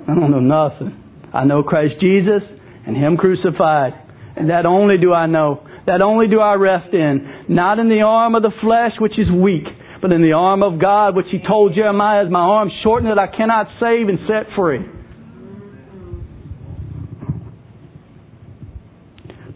[0.07, 1.03] I don't know nothing.
[1.33, 2.43] I know Christ Jesus
[2.85, 3.93] and Him crucified.
[4.37, 5.66] And that only do I know.
[5.87, 7.47] That only do I rest in.
[7.47, 9.63] Not in the arm of the flesh, which is weak,
[10.01, 13.17] but in the arm of God, which He told Jeremiah, is my arm shortened that
[13.17, 14.83] I cannot save and set free.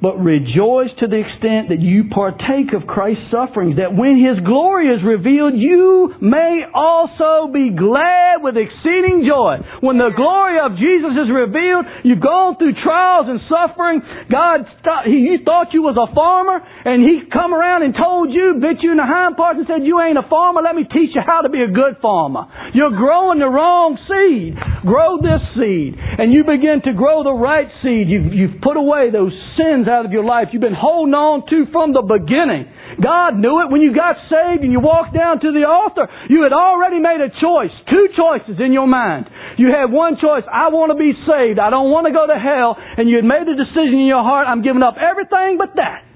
[0.02, 4.90] But rejoice to the extent that you partake of Christ's sufferings, that when His glory
[4.90, 9.62] is revealed, you may also be glad with exceeding joy.
[9.86, 14.02] When the glory of Jesus is revealed, you've gone through trials and suffering.
[14.26, 14.66] God,
[15.06, 18.90] He thought you was a farmer, and He come around and told you, bit you
[18.90, 21.46] in the hind parts and said, you ain't a farmer, let me teach you how
[21.46, 22.50] to be a good farmer.
[22.74, 24.58] You're growing the wrong seed.
[24.82, 25.94] Grow this seed.
[25.94, 28.10] And you begin to grow the right seed.
[28.10, 31.68] You've, you've put away those sins out of your life you've been holding on to
[31.76, 32.72] from the beginning.
[33.04, 36.08] God knew it when you got saved and you walked down to the altar.
[36.32, 39.28] You had already made a choice, two choices in your mind.
[39.60, 41.60] You had one choice, I want to be saved.
[41.60, 42.80] I don't want to go to hell.
[42.80, 46.08] And you had made a decision in your heart, I'm giving up everything but that.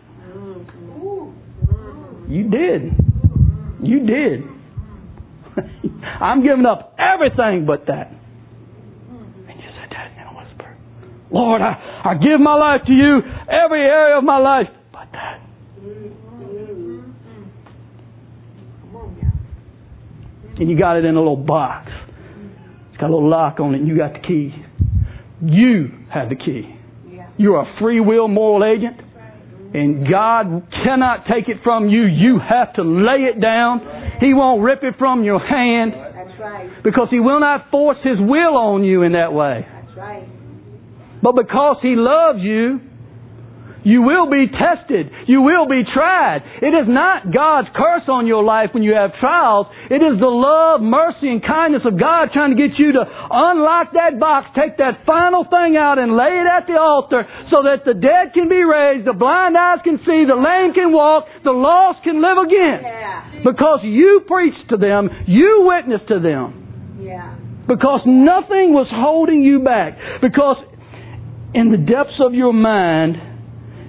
[2.28, 2.82] You did.
[3.84, 4.44] You did.
[6.22, 8.12] I'm giving up everything but that.
[11.36, 13.19] Lord, I, I give my life to you,
[13.50, 15.41] every area of my life, but that.
[20.58, 21.91] And you got it in a little box.
[22.89, 24.56] It's got a little lock on it, and you got the key.
[25.43, 26.74] You have the key.
[27.36, 28.95] You're a free will moral agent,
[29.74, 32.04] and God cannot take it from you.
[32.06, 33.82] You have to lay it down.
[34.21, 35.91] He won't rip it from your hand.
[36.82, 39.67] Because He will not force His will on you in that way.
[41.26, 42.86] But because He loves you,
[43.82, 45.10] you will be tested.
[45.26, 46.46] You will be tried.
[46.62, 49.66] It is not God's curse on your life when you have trials.
[49.90, 53.94] It is the love, mercy, and kindness of God trying to get you to unlock
[53.94, 57.86] that box, take that final thing out and lay it at the altar so that
[57.90, 61.54] the dead can be raised, the blind eyes can see, the lame can walk, the
[61.54, 62.86] lost can live again.
[62.86, 63.42] Yeah.
[63.46, 67.02] Because you preached to them, you witnessed to them.
[67.02, 67.38] Yeah.
[67.66, 70.22] Because nothing was holding you back.
[70.22, 70.58] Because
[71.56, 73.15] in the depths of your mind,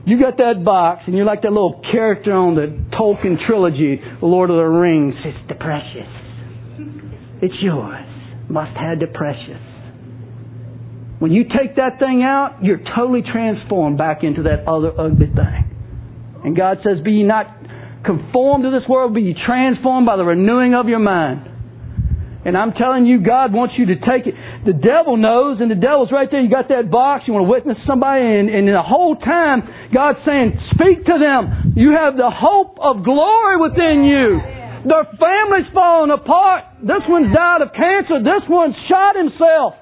[0.06, 4.50] you got that box, and you're like that little character on the Tolkien trilogy, Lord
[4.50, 5.14] of the Rings.
[5.24, 6.06] It's the precious.
[7.42, 8.06] It's yours.
[8.48, 9.58] Must have the precious.
[11.18, 15.66] When you take that thing out, you're totally transformed back into that other ugly thing.
[16.44, 17.46] And God says, Be ye not
[18.04, 21.55] conformed to this world, be ye transformed by the renewing of your mind.
[22.46, 24.38] And I'm telling you, God wants you to take it.
[24.62, 26.38] The devil knows, and the devil's right there.
[26.38, 27.26] You got that box.
[27.26, 31.74] You want to witness somebody, and, and the whole time, God's saying, "Speak to them.
[31.74, 34.38] You have the hope of glory within you."
[34.86, 36.78] Their family's falling apart.
[36.86, 38.22] This one's died of cancer.
[38.22, 39.74] This one's shot himself.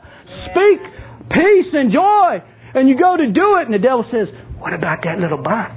[0.49, 0.81] Speak
[1.29, 2.41] peace and joy.
[2.73, 5.77] And you go to do it, and the devil says, What about that little box?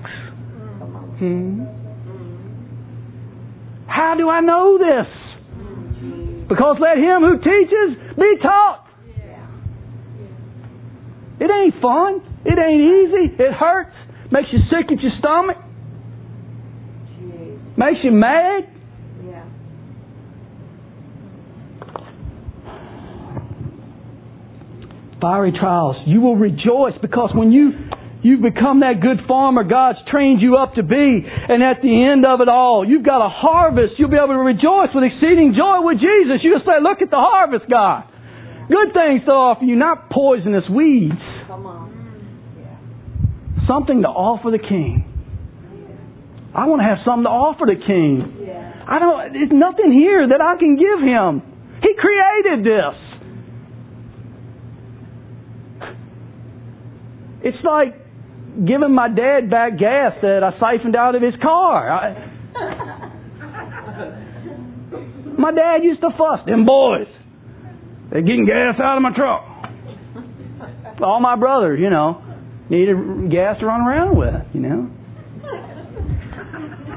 [1.20, 1.68] Hmm?
[3.88, 5.27] How do I know this?
[6.48, 8.88] Because let him who teaches be taught.
[11.40, 12.22] It ain't fun.
[12.46, 13.44] It ain't easy.
[13.44, 13.96] It hurts.
[14.32, 15.58] Makes you sick at your stomach.
[17.78, 18.74] Makes you mad.
[25.22, 25.96] Fiery trials.
[26.06, 27.72] You will rejoice because when you
[28.24, 31.22] You've become that good farmer God's trained you up to be.
[31.24, 33.94] And at the end of it all, you've got a harvest.
[33.98, 36.42] You'll be able to rejoice with exceeding joy with Jesus.
[36.42, 38.10] You'll say, look at the harvest, God.
[38.68, 41.14] Good things to offer you, not poisonous weeds.
[43.68, 45.04] Something to offer the King.
[46.56, 48.34] I want to have something to offer the King.
[48.88, 51.44] I don't, there's nothing here that I can give him.
[51.84, 52.96] He created this.
[57.44, 58.07] It's like
[58.66, 61.92] giving my dad back gas that I siphoned out of his car.
[61.92, 62.14] I,
[65.38, 67.08] my dad used to fuss, them boys.
[68.12, 69.44] They're getting gas out of my truck.
[71.02, 72.24] All my brothers, you know,
[72.70, 72.96] needed
[73.32, 74.90] gas to run around with, you know.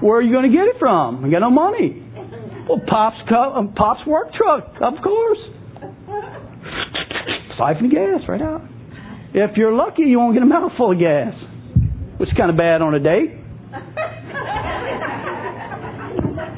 [0.01, 1.25] Where are you going to get it from?
[1.25, 2.07] I got no money.
[2.67, 5.39] Well, Pop's um, Pop's work truck, of course.
[7.59, 8.63] Siphon gas right out.
[9.35, 11.35] If you're lucky, you won't get a mouthful of gas
[12.21, 13.33] which is kind of bad on a date.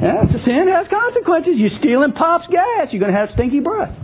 [0.03, 0.67] yeah, it's a sin.
[0.67, 1.55] Has consequences.
[1.55, 2.89] You're stealing Pop's gas.
[2.91, 3.95] You're going to have stinky breath.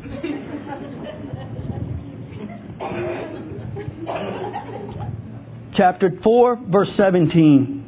[5.76, 7.84] Chapter 4, verse 17.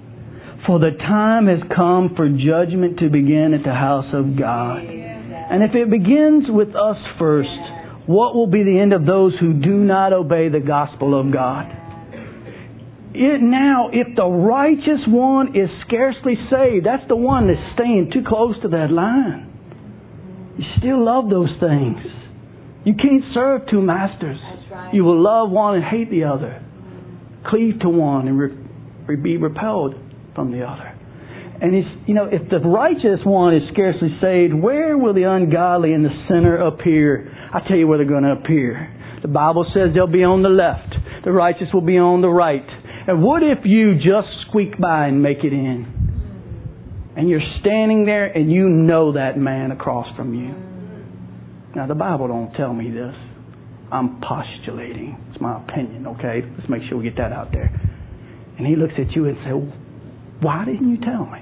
[0.67, 4.83] For the time has come for judgment to begin at the house of God.
[4.83, 7.49] And if it begins with us first,
[8.11, 11.80] What will be the end of those who do not obey the gospel of God?
[13.13, 18.23] It now, if the righteous one is scarcely saved, that's the one that's staying too
[18.27, 19.51] close to that line.
[20.57, 21.99] You still love those things.
[22.85, 24.39] You can't serve two masters.
[24.71, 24.95] Right.
[24.95, 26.65] You will love one and hate the other.
[27.47, 29.95] Cleave to one and re- be repelled
[30.35, 30.97] from the other.
[31.63, 35.93] And he's, you know, if the righteous one is scarcely saved, where will the ungodly
[35.93, 37.31] and the sinner appear?
[37.53, 38.97] I tell you where they're going to appear.
[39.21, 40.95] The Bible says they'll be on the left.
[41.25, 42.65] The righteous will be on the right.
[43.11, 47.13] And what if you just squeak by and make it in?
[47.17, 50.55] And you're standing there and you know that man across from you.
[51.75, 53.17] Now the Bible don't tell me this.
[53.91, 55.19] I'm postulating.
[55.33, 56.43] It's my opinion, okay?
[56.57, 57.75] Let's make sure we get that out there.
[58.59, 61.41] And he looks at you and says, Why didn't you tell me?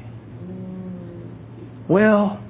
[1.87, 2.43] Well,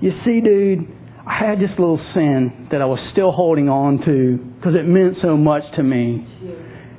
[0.00, 0.80] you see, dude,
[1.24, 5.18] I had this little sin that I was still holding on to because it meant
[5.22, 6.26] so much to me.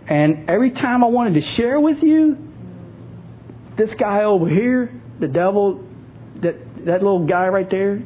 [0.10, 2.36] And every time I wanted to share with you,
[3.78, 4.91] this guy over here,
[5.22, 5.86] the devil,
[6.41, 8.01] that that little guy right there,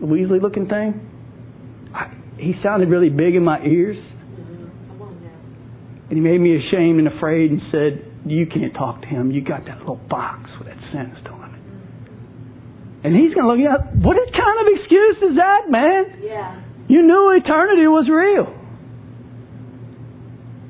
[0.00, 3.98] the Weasley looking thing, I, he sounded really big in my ears.
[6.08, 9.30] And he made me ashamed and afraid and said, You can't talk to him.
[9.30, 11.60] You got that little box with that sin still in it.
[13.04, 16.20] And he's going to look at what kind of excuse is that, man?
[16.20, 16.64] Yeah.
[16.88, 18.61] You knew eternity was real.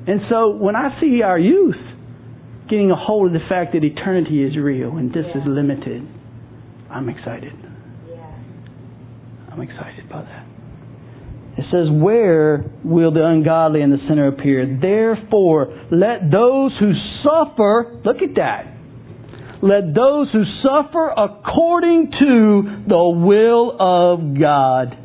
[0.07, 1.79] And so when I see our youth
[2.69, 5.41] getting a hold of the fact that eternity is real and this Yeah.
[5.41, 6.05] is limited,
[6.89, 7.53] I'm excited.
[8.09, 8.17] Yeah.
[9.51, 10.45] I'm excited by that.
[11.57, 14.65] It says, Where will the ungodly and the sinner appear?
[14.65, 16.93] Therefore, let those who
[17.23, 18.67] suffer, look at that.
[19.61, 24.97] Let those who suffer according to the will of God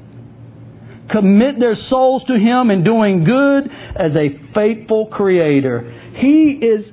[1.11, 6.16] commit their souls to Him in doing good as a faithful Creator.
[6.20, 6.84] He is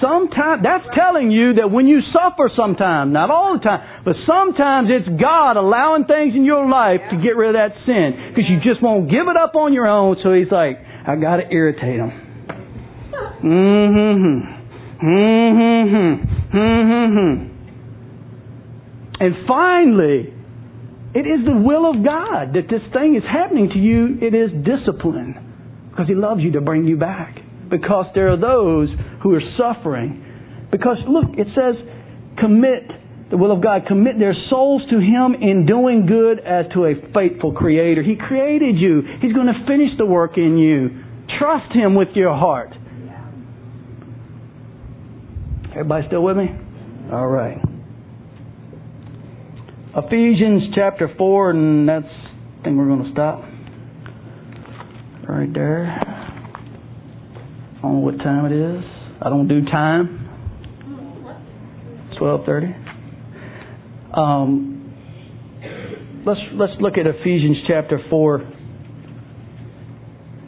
[0.00, 4.88] sometimes, that's telling you that when you suffer sometimes, not all the time, but sometimes
[4.90, 8.58] it's God allowing things in your life to get rid of that sin because you
[8.64, 10.16] just won't give it up on your own.
[10.22, 12.10] So He's like, I got to irritate him.
[13.44, 14.60] Mm-hmm.
[15.06, 16.56] Mm-hmm.
[16.56, 17.50] Mm-hmm.
[19.20, 20.34] And finally,
[21.14, 24.18] it is the will of God that this thing is happening to you.
[24.20, 25.49] It is discipline
[25.90, 27.36] because He loves you to bring you back.
[27.68, 28.88] Because there are those
[29.22, 30.68] who are suffering.
[30.70, 31.76] Because look, it says,
[32.38, 32.90] commit
[33.30, 36.94] the will of God, commit their souls to Him in doing good as to a
[37.14, 38.02] faithful Creator.
[38.02, 39.02] He created you.
[39.22, 41.04] He's going to finish the work in you.
[41.38, 42.74] Trust Him with your heart.
[45.70, 46.46] Everybody still with me?
[47.12, 47.58] All right.
[49.96, 53.49] Ephesians chapter 4, and that's, I think we're going to stop
[55.30, 55.86] right there.
[57.76, 58.84] I don't know what time it is.
[59.22, 60.28] I don't do time.
[62.10, 62.74] It's 12:30.
[64.16, 64.92] Um,
[66.26, 68.38] let's let's look at Ephesians chapter 4.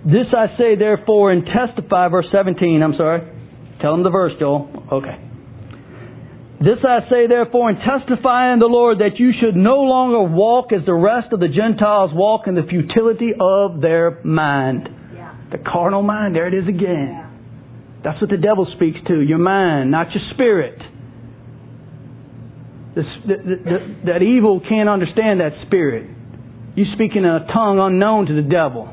[0.05, 3.21] This I say therefore and testify verse 17, I'm sorry.
[3.81, 4.69] Tell them the verse, Joel.
[4.91, 5.32] Okay.
[6.63, 10.71] This I say therefore and testify in the Lord that you should no longer walk
[10.71, 14.89] as the rest of the Gentiles walk in the futility of their mind.
[15.13, 15.35] Yeah.
[15.51, 17.11] The carnal mind, there it is again.
[17.11, 17.31] Yeah.
[18.05, 20.79] That's what the devil speaks to, your mind, not your spirit.
[22.95, 26.07] This, the, the, the, that evil can't understand that spirit.
[26.77, 28.87] You speak in a tongue unknown to the devil.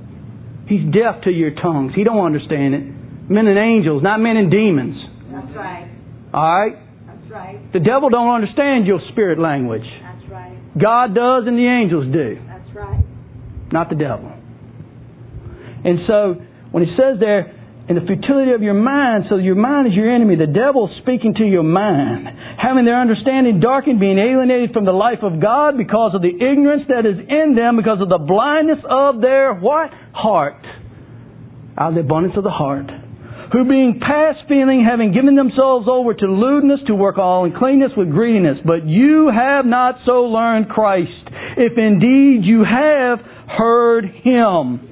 [0.66, 1.94] He's deaf to your tongues.
[1.96, 2.84] He don't understand it.
[3.30, 4.98] Men and angels, not men and demons.
[5.30, 5.86] That's right.
[6.34, 6.89] All right?
[7.30, 7.72] Right.
[7.74, 9.86] The devil don't understand your spirit language.
[10.02, 10.58] That's right.
[10.78, 13.04] God does and the angels do, That's right.
[13.72, 14.34] not the devil.
[15.86, 17.56] And so when he says there,
[17.90, 21.34] in the futility of your mind, so your mind is your enemy, the devil's speaking
[21.42, 22.28] to your mind,
[22.62, 26.84] having their understanding darkened, being alienated from the life of God because of the ignorance
[26.88, 29.90] that is in them, because of the blindness of their what?
[30.14, 30.62] Heart.
[31.80, 32.92] Out of the abundance of the heart.
[33.52, 38.12] Who being past feeling, having given themselves over to lewdness, to work all uncleanness with
[38.12, 38.58] greediness.
[38.64, 41.10] But you have not so learned Christ,
[41.58, 44.90] if indeed you have heard Him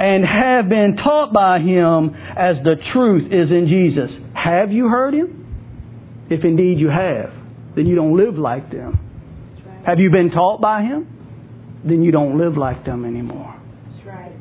[0.00, 4.08] and have been taught by him as the truth is in Jesus.
[4.34, 6.26] Have you heard him?
[6.30, 7.34] If indeed you have,
[7.76, 8.98] then you don't live like them.
[9.66, 9.86] Right.
[9.86, 11.82] Have you been taught by him?
[11.86, 13.54] Then you don't live like them anymore.
[13.92, 14.32] That's right.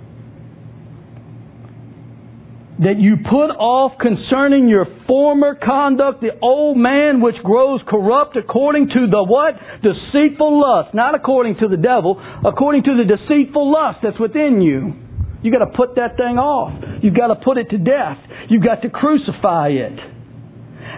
[2.80, 8.88] That you put off concerning your former conduct the old man which grows corrupt according
[8.88, 9.60] to the what?
[9.84, 10.96] Deceitful lust.
[10.96, 12.16] Not according to the devil,
[12.46, 14.96] according to the deceitful lust that's within you.
[15.44, 16.72] You gotta put that thing off.
[17.04, 18.18] You've gotta put it to death.
[18.50, 20.00] You've got to crucify it.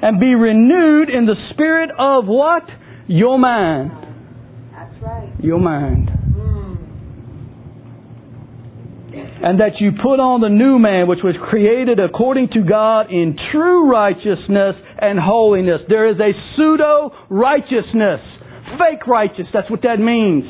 [0.02, 2.64] And be renewed in the spirit of what?
[3.08, 3.92] Your mind.
[4.72, 5.30] That's right.
[5.42, 6.10] Your mind.
[6.10, 6.62] Mm.
[9.42, 13.36] And that you put on the new man, which was created according to God in
[13.52, 15.82] true righteousness and holiness.
[15.90, 18.22] There is a pseudo righteousness,
[18.78, 19.50] fake righteous.
[19.52, 20.46] That's what that means.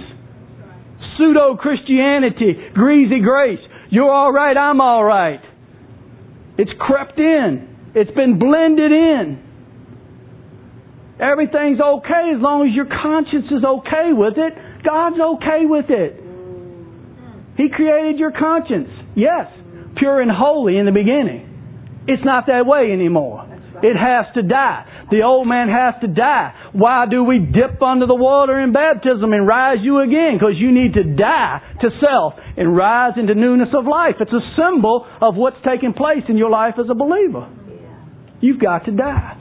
[1.16, 3.64] Pseudo Christianity, greasy grace.
[3.89, 5.39] You're all right, I'm all right.
[6.58, 7.92] It's crept in.
[7.96, 9.52] It's been blended in.
[11.20, 14.54] Everything's okay as long as your conscience is okay with it.
[14.84, 16.20] God's okay with it.
[17.62, 18.89] He created your conscience.
[19.16, 19.45] Yes,
[19.95, 21.45] pure and holy in the beginning.
[22.07, 23.45] It's not that way anymore.
[23.84, 25.05] It has to die.
[25.12, 26.53] The old man has to die.
[26.74, 30.39] Why do we dip under the water in baptism and rise you again?
[30.39, 34.16] Because you need to die to self and rise into newness of life.
[34.20, 37.45] It's a symbol of what's taking place in your life as a believer.
[38.39, 39.38] You've got to die.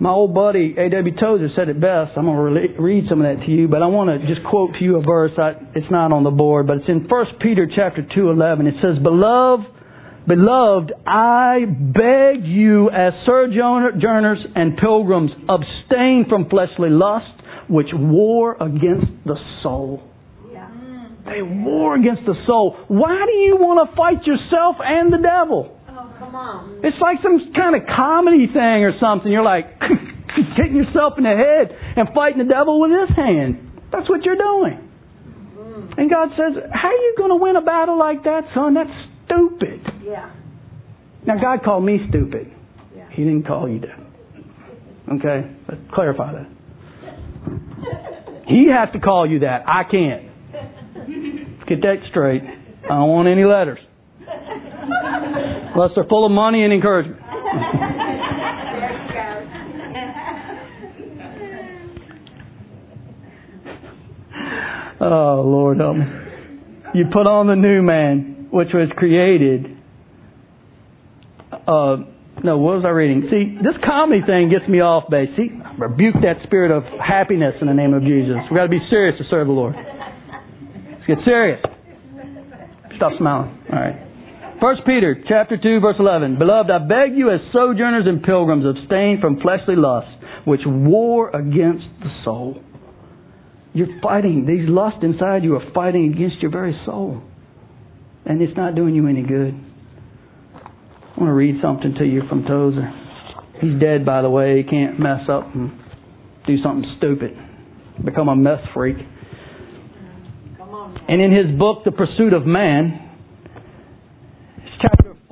[0.00, 1.14] My old buddy A.W.
[1.20, 2.12] Tozer said it best.
[2.16, 4.74] I'm going to read some of that to you, but I want to just quote
[4.78, 5.30] to you a verse.
[5.38, 8.66] I, it's not on the board, but it's in 1 Peter chapter 2:11.
[8.66, 9.64] It says, "Beloved,
[10.26, 17.30] beloved, I beg you as sojourners and pilgrims, abstain from fleshly lust,
[17.68, 20.02] which war against the soul."
[20.52, 20.66] Yeah.
[21.24, 22.76] They war against the soul.
[22.88, 25.78] Why do you want to fight yourself and the devil?
[26.18, 26.80] Come on.
[26.82, 29.30] It's like some kind of comedy thing or something.
[29.30, 29.66] You're like
[30.56, 33.82] hitting yourself in the head and fighting the devil with his hand.
[33.90, 34.78] That's what you're doing.
[35.58, 35.98] Mm.
[35.98, 38.74] And God says, How are you going to win a battle like that, son?
[38.74, 38.90] That's
[39.26, 39.80] stupid.
[40.02, 40.30] Yeah.
[41.26, 42.52] Now, God called me stupid.
[42.94, 43.08] Yeah.
[43.10, 43.98] He didn't call you that.
[45.14, 45.50] Okay?
[45.68, 46.48] Let's clarify that.
[48.46, 49.64] He has to call you that.
[49.66, 50.28] I can't.
[51.66, 52.42] Get that straight.
[52.42, 53.78] I don't want any letters.
[55.74, 57.20] Unless they're full of money and encouragement.
[65.00, 66.04] Oh, Lord help me.
[66.94, 69.66] You put on the new man, which was created.
[71.52, 72.08] Uh,
[72.42, 73.28] no, what was I reading?
[73.28, 75.28] See, this comedy thing gets me off base.
[75.36, 78.36] See, rebuke that spirit of happiness in the name of Jesus.
[78.48, 79.74] We've got to be serious to serve the Lord.
[79.76, 81.60] Let's get serious.
[82.96, 83.50] Stop smiling.
[83.72, 84.13] All right.
[84.60, 86.38] First Peter chapter 2 verse 11.
[86.38, 90.10] Beloved, I beg you as sojourners and pilgrims abstain from fleshly lusts
[90.44, 92.62] which war against the soul.
[93.72, 94.46] You're fighting.
[94.46, 97.22] These lusts inside you are fighting against your very soul.
[98.24, 99.54] And it's not doing you any good.
[100.54, 102.90] I want to read something to you from Tozer.
[103.60, 104.62] He's dead, by the way.
[104.62, 105.72] He can't mess up and
[106.46, 107.36] do something stupid,
[108.04, 108.96] become a meth freak.
[111.06, 113.03] And in his book, The Pursuit of Man,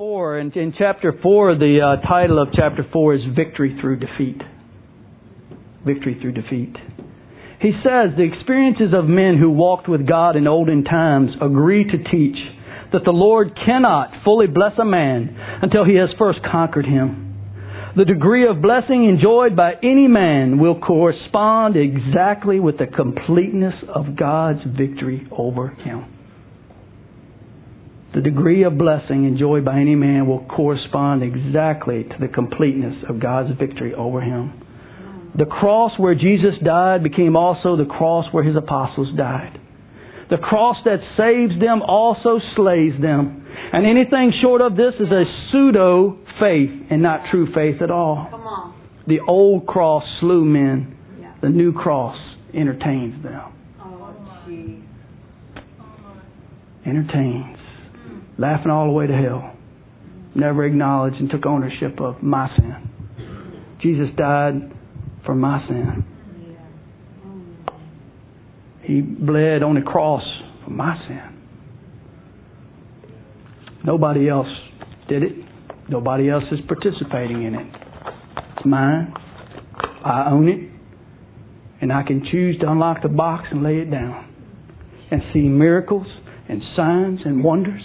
[0.03, 0.37] 4.
[0.37, 4.41] And in chapter 4, the uh, title of chapter 4 is Victory Through Defeat.
[5.85, 6.75] Victory Through Defeat.
[7.61, 11.97] He says the experiences of men who walked with God in olden times agree to
[12.11, 12.35] teach
[12.91, 17.39] that the Lord cannot fully bless a man until he has first conquered him.
[17.95, 24.17] The degree of blessing enjoyed by any man will correspond exactly with the completeness of
[24.17, 26.12] God's victory over him.
[28.13, 33.19] The degree of blessing enjoyed by any man will correspond exactly to the completeness of
[33.19, 34.61] God's victory over him.
[35.35, 39.59] The cross where Jesus died became also the cross where his apostles died.
[40.29, 43.47] The cross that saves them also slays them.
[43.73, 48.27] And anything short of this is a pseudo faith and not true faith at all.
[48.29, 48.73] Come on.
[49.07, 50.97] The old cross slew men.
[51.41, 52.15] The new cross
[52.53, 53.41] entertains them.
[53.81, 54.13] Oh.
[56.85, 57.62] Entertains.
[58.37, 59.55] Laughing all the way to hell.
[60.35, 62.89] Never acknowledged and took ownership of my sin.
[63.81, 64.71] Jesus died
[65.25, 66.05] for my sin.
[68.83, 70.23] He bled on the cross
[70.63, 71.33] for my sin.
[73.85, 74.47] Nobody else
[75.07, 75.33] did it.
[75.89, 77.67] Nobody else is participating in it.
[78.57, 79.13] It's mine.
[80.05, 80.69] I own it.
[81.81, 84.29] And I can choose to unlock the box and lay it down.
[85.11, 86.07] And see miracles
[86.49, 87.81] and signs and wonders.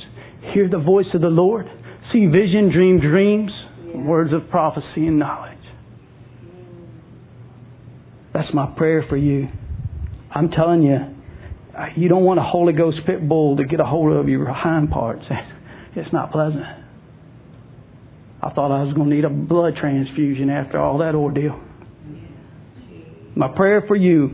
[0.54, 1.66] Hear the voice of the Lord.
[2.12, 3.50] See vision, dream dreams,
[3.94, 5.58] words of prophecy and knowledge.
[8.32, 9.48] That's my prayer for you.
[10.34, 10.96] I'm telling you,
[11.76, 14.52] uh, you don't want a Holy Ghost pit bull to get a hold of your
[14.52, 15.24] hind parts.
[15.96, 16.62] It's not pleasant.
[18.40, 21.60] I thought I was going to need a blood transfusion after all that ordeal.
[23.34, 24.30] My prayer for you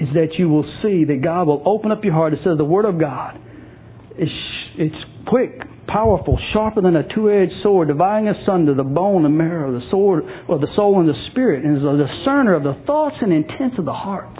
[0.00, 2.32] is that you will see that God will open up your heart.
[2.32, 3.38] It says the Word of God
[4.18, 4.28] is
[4.78, 4.94] it's
[5.28, 10.24] quick, powerful, sharper than a two-edged sword, dividing asunder the bone and marrow, the sword
[10.48, 13.78] of the soul and the spirit, and is a discerner of the thoughts and intents
[13.78, 14.38] of the heart.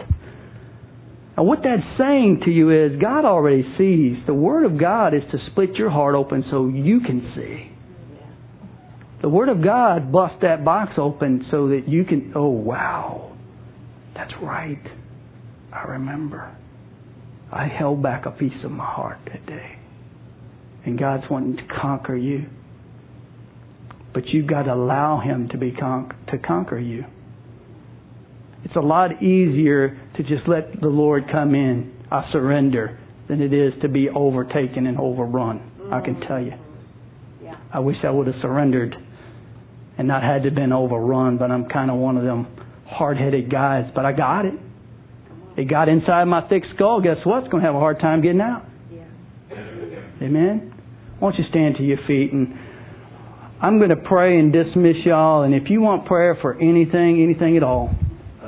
[1.36, 4.16] And what that's saying to you is God already sees.
[4.26, 7.70] The Word of God is to split your heart open so you can see.
[9.22, 13.36] The Word of God busts that box open so that you can, oh wow,
[14.14, 14.82] that's right.
[15.72, 16.56] I remember.
[17.52, 19.77] I held back a piece of my heart that day.
[20.84, 22.46] And God's wanting to conquer you.
[24.14, 27.04] But you've got to allow Him to be con- to conquer you.
[28.64, 32.98] It's a lot easier to just let the Lord come in, I surrender,
[33.28, 35.62] than it is to be overtaken and overrun.
[35.92, 36.52] I can tell you.
[37.42, 37.56] Yeah.
[37.72, 38.94] I wish I would have surrendered
[39.96, 42.46] and not had to been overrun, but I'm kind of one of them
[42.86, 43.90] hard-headed guys.
[43.94, 44.54] But I got it.
[45.56, 47.00] It got inside my thick skull.
[47.00, 47.42] Guess what?
[47.42, 48.64] It's going to have a hard time getting out.
[48.92, 49.04] Yeah.
[50.22, 50.67] Amen.
[51.18, 52.54] Why don't you stand to your feet and
[53.60, 55.42] I'm going to pray and dismiss y'all.
[55.42, 57.90] And if you want prayer for anything, anything at all,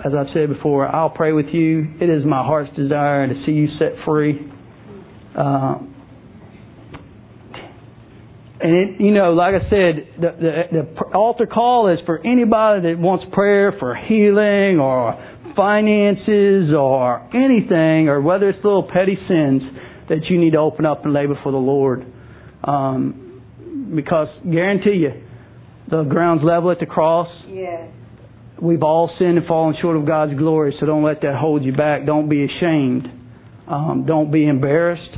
[0.04, 1.94] as I've said before, I'll pray with you.
[2.00, 4.38] It is my heart's desire to see you set free.
[5.36, 5.78] Uh,
[8.60, 12.82] and it, you know, like I said, the, the, the altar call is for anybody
[12.82, 15.14] that wants prayer for healing or
[15.56, 19.62] finances or anything, or whether it's little petty sins
[20.08, 22.06] that you need to open up and lay before the Lord.
[22.64, 25.22] Um, because guarantee you,
[25.90, 27.28] the ground's level at the cross.
[27.48, 27.90] Yes.
[28.61, 31.72] We've all sinned and fallen short of God's glory, so don't let that hold you
[31.72, 32.04] back.
[32.04, 33.06] Don't be ashamed.
[33.66, 35.16] Um, don't be embarrassed.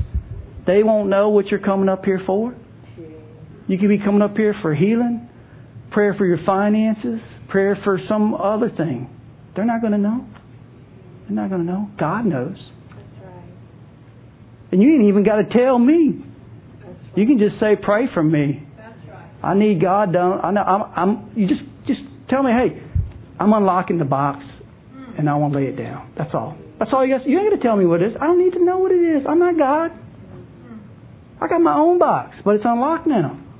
[0.66, 2.54] They won't know what you're coming up here for.
[3.66, 5.28] You could be coming up here for healing,
[5.90, 9.08] prayer for your finances, prayer for some other thing.
[9.54, 10.26] They're not going to know.
[11.24, 11.90] They're not going to know.
[11.98, 12.56] God knows.
[12.56, 13.44] That's right.
[14.72, 16.24] And you ain't even got to tell me.
[17.16, 18.66] You can just say, "Pray for me.
[19.42, 20.62] I need God done." I know.
[20.62, 20.82] I'm.
[20.96, 22.82] I'm you just just tell me, "Hey,
[23.38, 24.44] I'm unlocking the box,
[24.92, 25.18] hmm.
[25.18, 26.56] and I want to lay it down." That's all.
[26.78, 27.26] That's all you got.
[27.26, 28.16] You ain't to tell me what it is.
[28.20, 29.26] I don't need to know what it is.
[29.28, 29.90] I'm not God.
[29.90, 30.78] Hmm.
[31.44, 33.38] I got my own box, but it's unlocked now.
[33.38, 33.52] Hmm.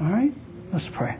[0.00, 0.32] All right?
[0.72, 1.16] Let's pray.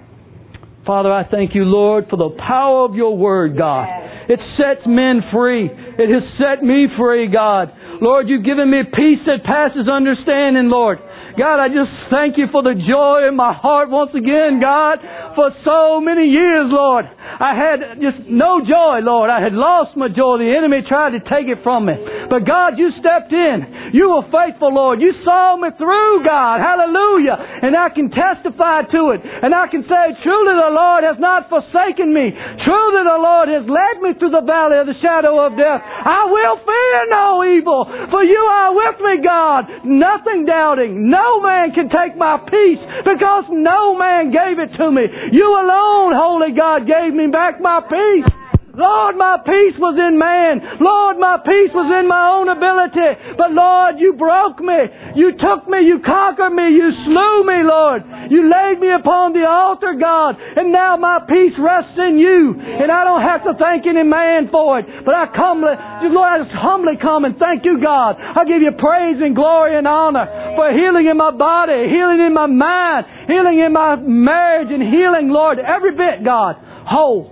[0.87, 3.87] Father, I thank you, Lord, for the power of your word, God.
[4.29, 5.67] It sets men free.
[5.67, 7.73] It has set me free, God.
[8.01, 10.99] Lord, you've given me peace that passes understanding, Lord.
[11.39, 14.99] God, I just thank you for the joy in my heart once again, God,
[15.39, 17.07] for so many years, Lord.
[17.07, 19.31] I had just no joy, Lord.
[19.31, 20.43] I had lost my joy.
[20.43, 21.95] The enemy tried to take it from me.
[22.27, 23.95] But God, you stepped in.
[23.95, 24.99] You were faithful, Lord.
[24.99, 26.59] You saw me through, God.
[26.59, 27.39] Hallelujah.
[27.39, 29.23] And I can testify to it.
[29.23, 32.35] And I can say, truly the Lord has not forsaken me.
[32.67, 35.79] Truly the Lord has led me through the valley of the shadow of death.
[35.87, 39.87] I will fear no evil, for you are with me, God.
[39.87, 41.07] Nothing doubting.
[41.07, 45.07] No man can take my peace because no man gave it to me.
[45.33, 48.33] You alone, Holy God, gave me back my peace.
[48.79, 50.63] Lord, my peace was in man.
[50.79, 53.35] Lord, my peace was in my own ability.
[53.35, 55.19] But Lord, you broke me.
[55.19, 55.83] You took me.
[55.83, 56.79] You conquered me.
[56.79, 58.07] You slew me, Lord.
[58.31, 60.39] You laid me upon the altar, God.
[60.39, 62.55] And now my peace rests in you.
[62.55, 64.87] And I don't have to thank any man for it.
[65.03, 68.15] But I come, Lord, I just humbly come and thank you, God.
[68.15, 72.35] I give you praise and glory and honor for healing in my body, healing in
[72.35, 77.31] my mind, healing in my marriage, and healing, Lord, every bit, God, whole.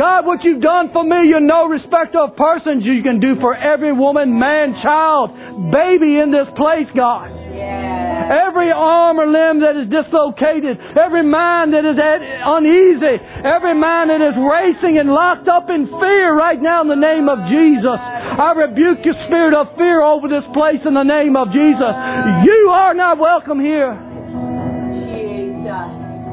[0.00, 2.80] God, what you've done for me, you're no respecter of persons.
[2.84, 5.36] You can do for every woman, man, child,
[5.68, 7.39] baby in this place, God.
[8.28, 14.20] Every arm or limb that is dislocated, every mind that is uneasy, every mind that
[14.20, 17.96] is racing and locked up in fear right now in the name of Jesus.
[17.96, 21.92] I rebuke your spirit of fear over this place in the name of Jesus.
[22.44, 23.96] You are not welcome here.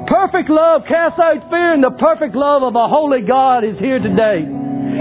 [0.08, 4.00] Perfect love casts out fear, and the perfect love of a holy God is here
[4.00, 4.40] today.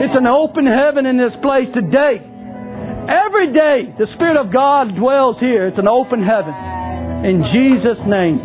[0.03, 2.19] It's an open heaven in this place today.
[3.07, 5.69] Every day, the Spirit of God dwells here.
[5.69, 6.76] It's an open heaven.
[7.25, 8.37] In Jesus' name,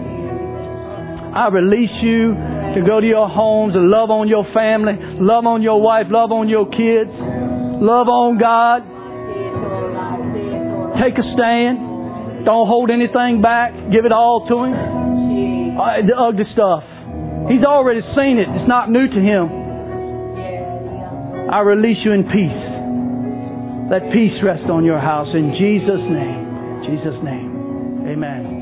[1.36, 2.34] I release you
[2.76, 6.32] to go to your homes and love on your family, love on your wife, love
[6.32, 7.12] on your kids,
[7.82, 8.88] love on God.
[11.02, 12.46] Take a stand.
[12.46, 13.74] Don't hold anything back.
[13.92, 14.74] Give it all to Him.
[15.78, 16.84] Uh, the ugly stuff.
[17.50, 18.48] He's already seen it.
[18.48, 19.50] It's not new to him.
[21.50, 22.62] I release you in peace.
[23.90, 26.86] Let peace rest on your house in Jesus' name.
[26.86, 28.08] Jesus' name.
[28.08, 28.61] Amen.